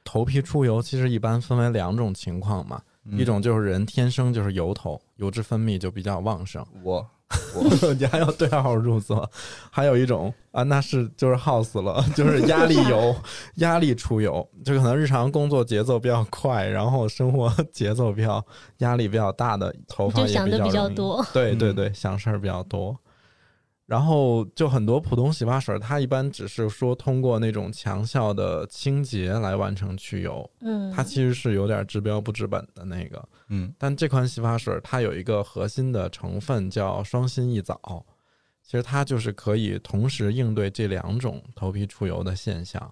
[0.02, 2.82] 头皮出油其实一般分为两种情况嘛，
[3.12, 6.66] 一种就是人天生就是油头，油脂分泌就比较旺盛。
[6.82, 7.08] 我。
[7.98, 9.28] 你还要对号入座，
[9.70, 13.14] 还有一种啊，那是就是耗死了， 就是压力油，
[13.56, 18.44] 压力出油，就可能日常工作节奏比较快，然后生活节奏比较
[18.78, 22.96] 压力比较大的头发也比较多，对对对，想事儿比较多。
[23.86, 33.74] 然后就很多普通洗发水，它一般只是说通过那种强效的清洁来完成去油，嗯，它其实是有点治标不治本的那个，嗯。
[33.78, 37.78] 但这款洗发水它有一个核心的成分叫双心一藻，
[38.62, 42.90] 其实它就是可以同时应对这两种头皮出油的现象，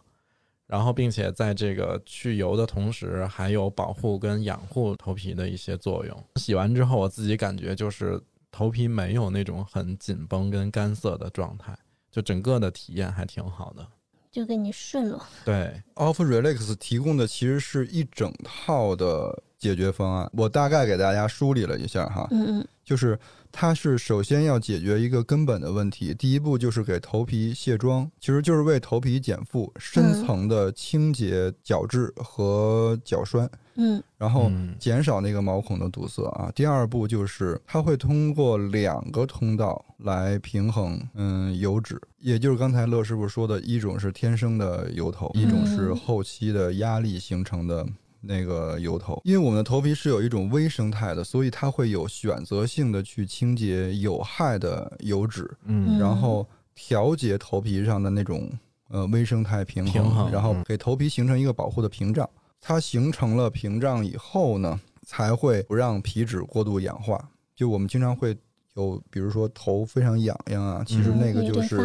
[0.66, 6.24] 然后并且在这个去油的同时，还有保护跟养护头皮的一些作用。
[6.36, 8.22] 洗完之后，我自己感觉就是。
[8.52, 11.76] 头皮没有那种很紧绷跟干涩的状态，
[12.10, 13.84] 就整个的体验还挺好的，
[14.30, 15.26] 就给你顺了。
[15.44, 23.18] 对，Off Relax 提供的其实是一整套的解决方案，我大概给大家梳理了一下哈，嗯嗯，就是。
[23.54, 36.50] 它是首先要解决一个根本的问题，第一步就是给头皮卸妆，其实就是为头皮减负，深层的清洁角质和角栓，嗯，然后减少那个毛孔的堵塞啊。
[36.54, 47.86] 第二步就是它会通过两个通道来平衡，嗯，油脂，也就是刚才乐师傅说的一种是天生的油头，一种是后期的压力形成的。
[48.22, 58.50] 那个油头，因为我们的头皮是有一种微生态的，所以它会有选择性的去清洁有害的油脂，嗯，然后调节头皮上的那种
[58.88, 62.28] 呃微生态平衡，然后给头皮形成一个保护的屏障。
[62.60, 67.28] 它形成了屏障以后呢，才会不让皮脂过度氧化。
[67.56, 68.36] 就我们经常会。
[68.74, 71.76] 有，比如说头非常痒痒啊，其实那个就是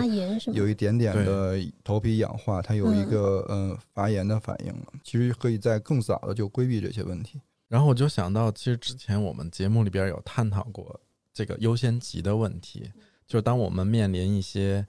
[0.53, 4.93] 有一点点的头皮氧化，它有一个呃发炎的反应了。
[5.03, 7.41] 其实可以在更早的就规避这些问题。
[7.67, 10.97] 然后我就想到，其实之前我们节目里边有探讨过
[11.33, 12.89] 这个优先级的问题，
[13.27, 14.87] 就是当我们面临一些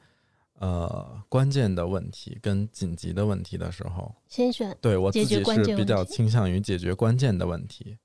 [0.60, 7.98] 呃关键的问题跟紧急的问题的时候，先选对我自己是比较倾向于解决关键的问题。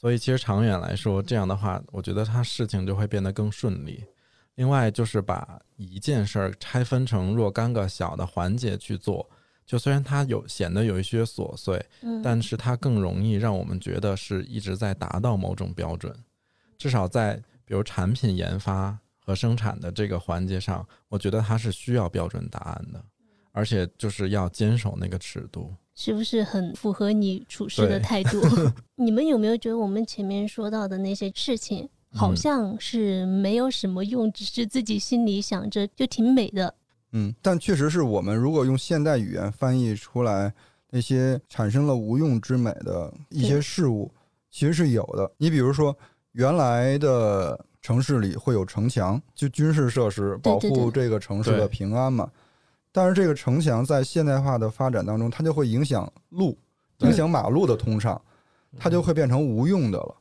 [0.00, 4.02] 所以，其实长远来说，这样的话，我觉得它事情就会变得更顺利。
[4.54, 9.28] 另外，就是把一件事儿拆分成若干个小的环节去做，
[9.66, 11.84] 就虽然它有显得有一些琐碎，
[12.24, 16.16] 但是它更容易让我们觉得是一直在达到某种标准。
[16.78, 17.34] 至少在
[17.66, 23.04] 比如产品研发和生产的这个环节上，我觉得它是需要标准答案的，
[23.52, 25.74] 而且就是要坚守那个尺度。
[25.94, 28.40] 是不是很符合你处事的态度？
[28.96, 36.74] 你们有没有觉得我们前面说到的那些事情，好像是没有什么用，只是自己心里想着就挺美的？
[37.12, 40.52] 嗯，但确实是我们如果用现代语言翻译出来，
[40.90, 44.10] 那些产生了无用之美的一些事物，
[44.50, 45.30] 其实是有的。
[45.36, 45.96] 你比如说，
[46.32, 52.30] 原来的城市里会有城墙，就军事设施保护这个城市的平安嘛。
[52.92, 56.58] 但是这个城墙在现代化的发展当中，它就会影响路，
[56.98, 58.20] 影响马路的通畅，
[58.76, 60.16] 它就会变成无用的了。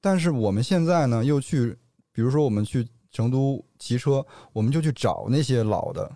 [0.00, 1.76] 但是我们现在呢，又去，
[2.12, 6.10] 比如说我们去成都骑车，我们就去找那些老的、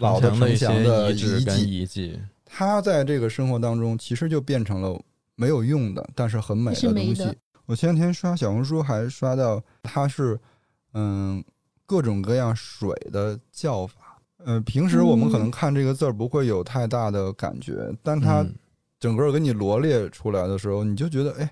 [0.00, 5.00] 老的城墙的遗迹，它在这个生活当中其实就变成了
[5.36, 7.24] 没有用的，但是很美的东西。
[7.66, 10.38] 我前两天刷小红书还刷到，它是
[10.92, 11.42] 嗯
[11.86, 14.09] 各种各样水的叫法。
[14.44, 18.46] 呃，平时我们可能看这个字儿不会有太大的感觉，但它
[18.98, 21.50] 整个给你罗列出来的时候，你就觉得哎，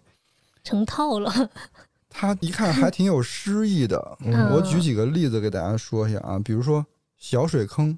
[0.64, 1.32] 成套了。
[2.11, 4.18] 它一看还挺有诗意的。
[4.53, 6.84] 我举几个例子给大家说一下啊，比如说
[7.18, 7.97] 小水坑，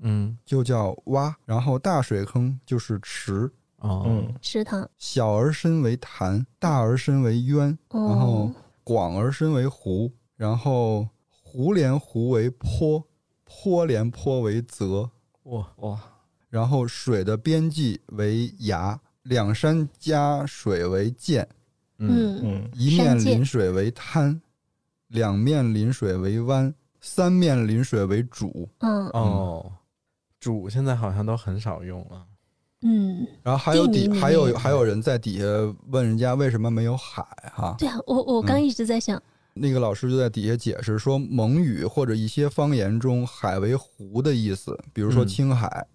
[0.00, 4.88] 嗯，就叫洼；然后大水坑就是池，哦，池塘。
[4.98, 8.50] 小而深为潭，大而深为渊，然后
[8.82, 13.02] 广而深为湖，然后湖连湖为坡，
[13.52, 15.10] 坡连坡为泽。
[15.44, 16.00] 哇哇！
[16.48, 21.46] 然后水的边际为崖，两山夹水为涧，
[21.98, 24.40] 嗯嗯，一面临水为滩，
[25.08, 28.68] 两面临水为湾，三面临水为渚。
[28.78, 29.72] 嗯哦，
[30.40, 32.26] 渚现在好像都很少用了。
[32.82, 35.44] 嗯，然后还有底，还有还有人在底下
[35.88, 37.22] 问人家为什么没有海
[37.54, 37.74] 哈？
[37.78, 39.22] 对啊，我我刚一直在想，
[39.54, 45.86] 那个老师就在底下解释说，蒙语或者一些方言中，海为湖的意思，比如说青海。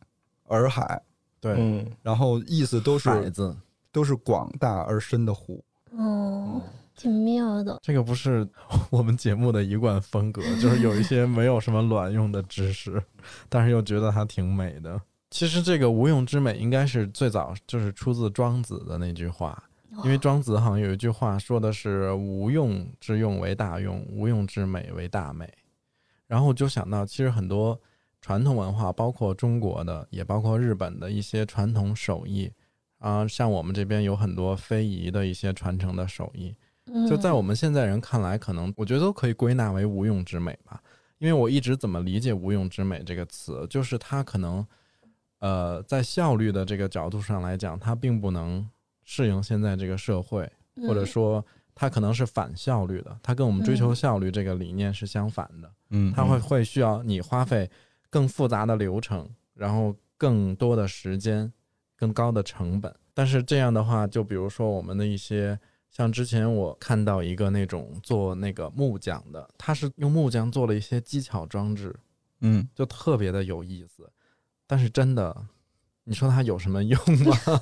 [0.50, 1.02] 洱海，
[1.42, 3.54] 对，然后意思都是海子，
[3.92, 5.62] 都是广大而深的湖。
[5.92, 6.62] 哦，
[6.96, 7.78] 挺妙的。
[7.84, 8.48] 这个不是
[8.90, 13.04] 我们节目的一贯风格，就是有一些没有什么卵用的知识，
[13.50, 15.02] 但是又觉得它挺美的。
[15.30, 19.62] 其实这个无用之美应该是最早就是出自庄子的那句话，
[20.04, 25.52] 因为庄子好像有一句话说的是“无用之用为大用，无用之美为大美”。
[26.28, 27.80] 然后就想到，其实很多。
[28.20, 32.52] 传统文化包括中国的，也包括日本的一些传统手艺
[32.98, 36.54] 啊，像我们这边有很多非遗的一些传承的手艺，
[37.08, 40.82] 就在我们现在人看来，可能我觉得都可以归纳为无用之美吧。
[41.20, 44.66] 因为我一直怎么理解“无用之美”这个词，就是它可能，
[45.40, 48.68] 呃，在效率的这个角度上来讲，它并不能
[49.08, 50.48] 适应现在这个社会，
[50.88, 51.44] 或者说
[51.74, 55.72] 它可能是反效率的，它跟我们追求效率这个理念是相反的。
[55.90, 57.68] 嗯，它会会需要你花费。
[58.10, 61.52] 更复杂的流程，然后更多的时间，
[61.98, 62.96] 更高的成本。
[63.14, 65.60] 但是这样的话，就比如说我们的一些，
[65.92, 71.94] 像之前我看到一个那种做那个木匠的，他是用木匠做了一些技巧装置，
[72.40, 74.10] 嗯，就特别的有意思。
[74.66, 75.46] 但是真的，
[76.06, 77.62] 你说它有什么用吗？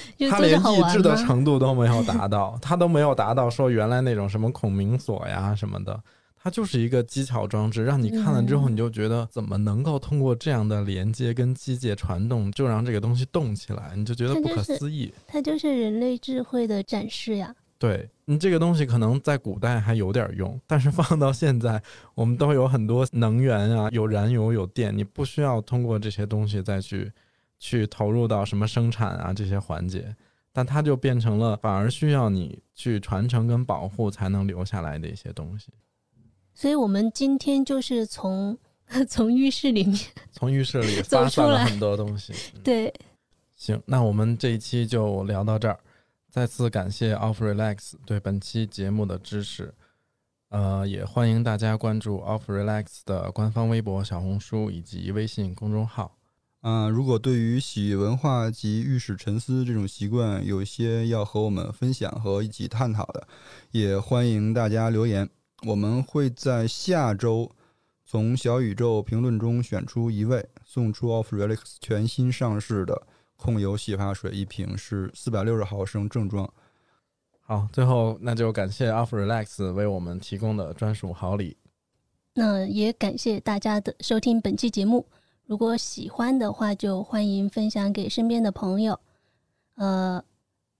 [0.30, 6.00] 他连益智的程度都没有达到， 他都没有达到说原来那种什么孔明锁呀什么的。
[6.38, 15.12] 它就是一个机巧装置，让你看了之后，你就觉得怎么能够通过这样的连接跟机械传动，就让这个东西动起来，你就觉得不可思议。
[15.26, 17.52] 它就是人类智慧的展示呀。
[17.80, 21.82] 对你这个东西可能在古代还有点用，但是放到现在，
[22.14, 27.10] 我们都有很多能源啊，有燃油有电，你不需要通过这些东西再去
[27.58, 30.14] 去投入到什么生产啊这些环节，
[30.52, 35.72] 但它就变成了反而需要你去传承跟保护才能留下来的一些东西。
[36.54, 38.56] 所以，我们今天就是从
[39.08, 39.98] 从浴室里面，
[40.30, 42.32] 从浴室里发散了很多东西。
[42.62, 42.92] 对，
[43.54, 45.78] 行，那我们这一期就聊到这儿。
[46.30, 49.74] 再次感谢 Off Relax 对本期节目的支持。
[50.48, 56.15] 呃，也欢迎大家关注 Off Relax 的官方微博、小红书以及微信公众号。
[56.66, 63.28] 啊，如果对于洗浴文化及浴室沉思这种习惯有些要和我们分享和一起探讨的，
[63.70, 65.30] 也欢迎大家留言。
[65.64, 67.48] 我们会在下周
[68.04, 73.00] 从小宇宙评论中选出一位，送出 Off Relax 全新上市的
[73.36, 76.52] 控油洗发水一瓶，是四百六十毫升正装。
[77.42, 81.56] 好，最后那就感谢 Off Relax 为我们提供的专属好礼。
[82.34, 85.06] 那也感谢大家的收听本期节目。
[85.46, 88.98] 如果喜欢的话，就欢迎分享给身边的朋友，
[89.76, 90.22] 呃，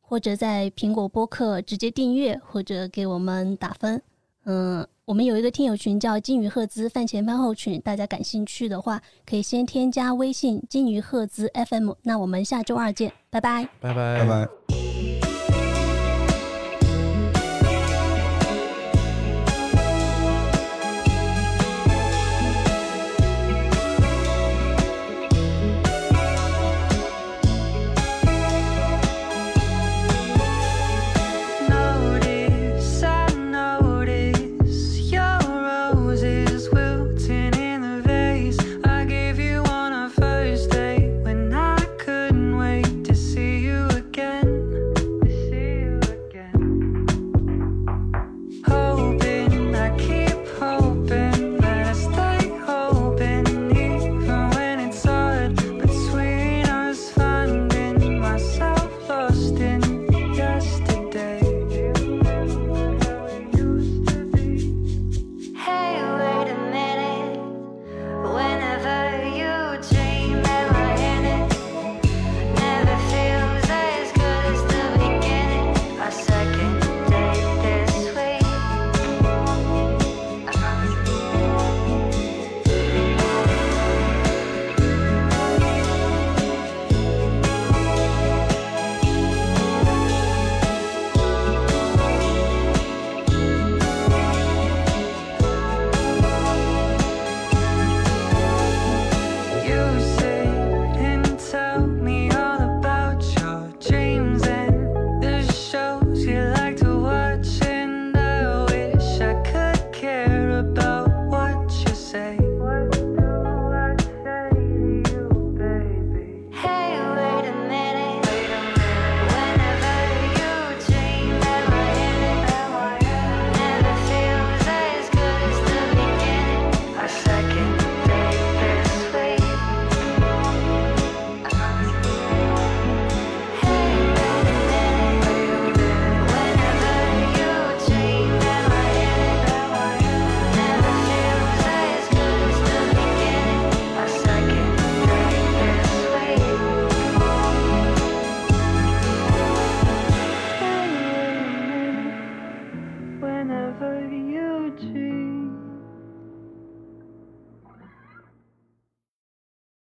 [0.00, 4.02] 或者在苹果播客直接订阅，或者给我们打分。
[4.44, 11.92] 嗯，我们有一个听友群叫金鱼赫兹饭前饭后群，大家感兴趣的话，可以先添加微信金鱼赫兹 FM。
[12.02, 14.85] 那我们下周二见，拜拜，拜拜，拜拜。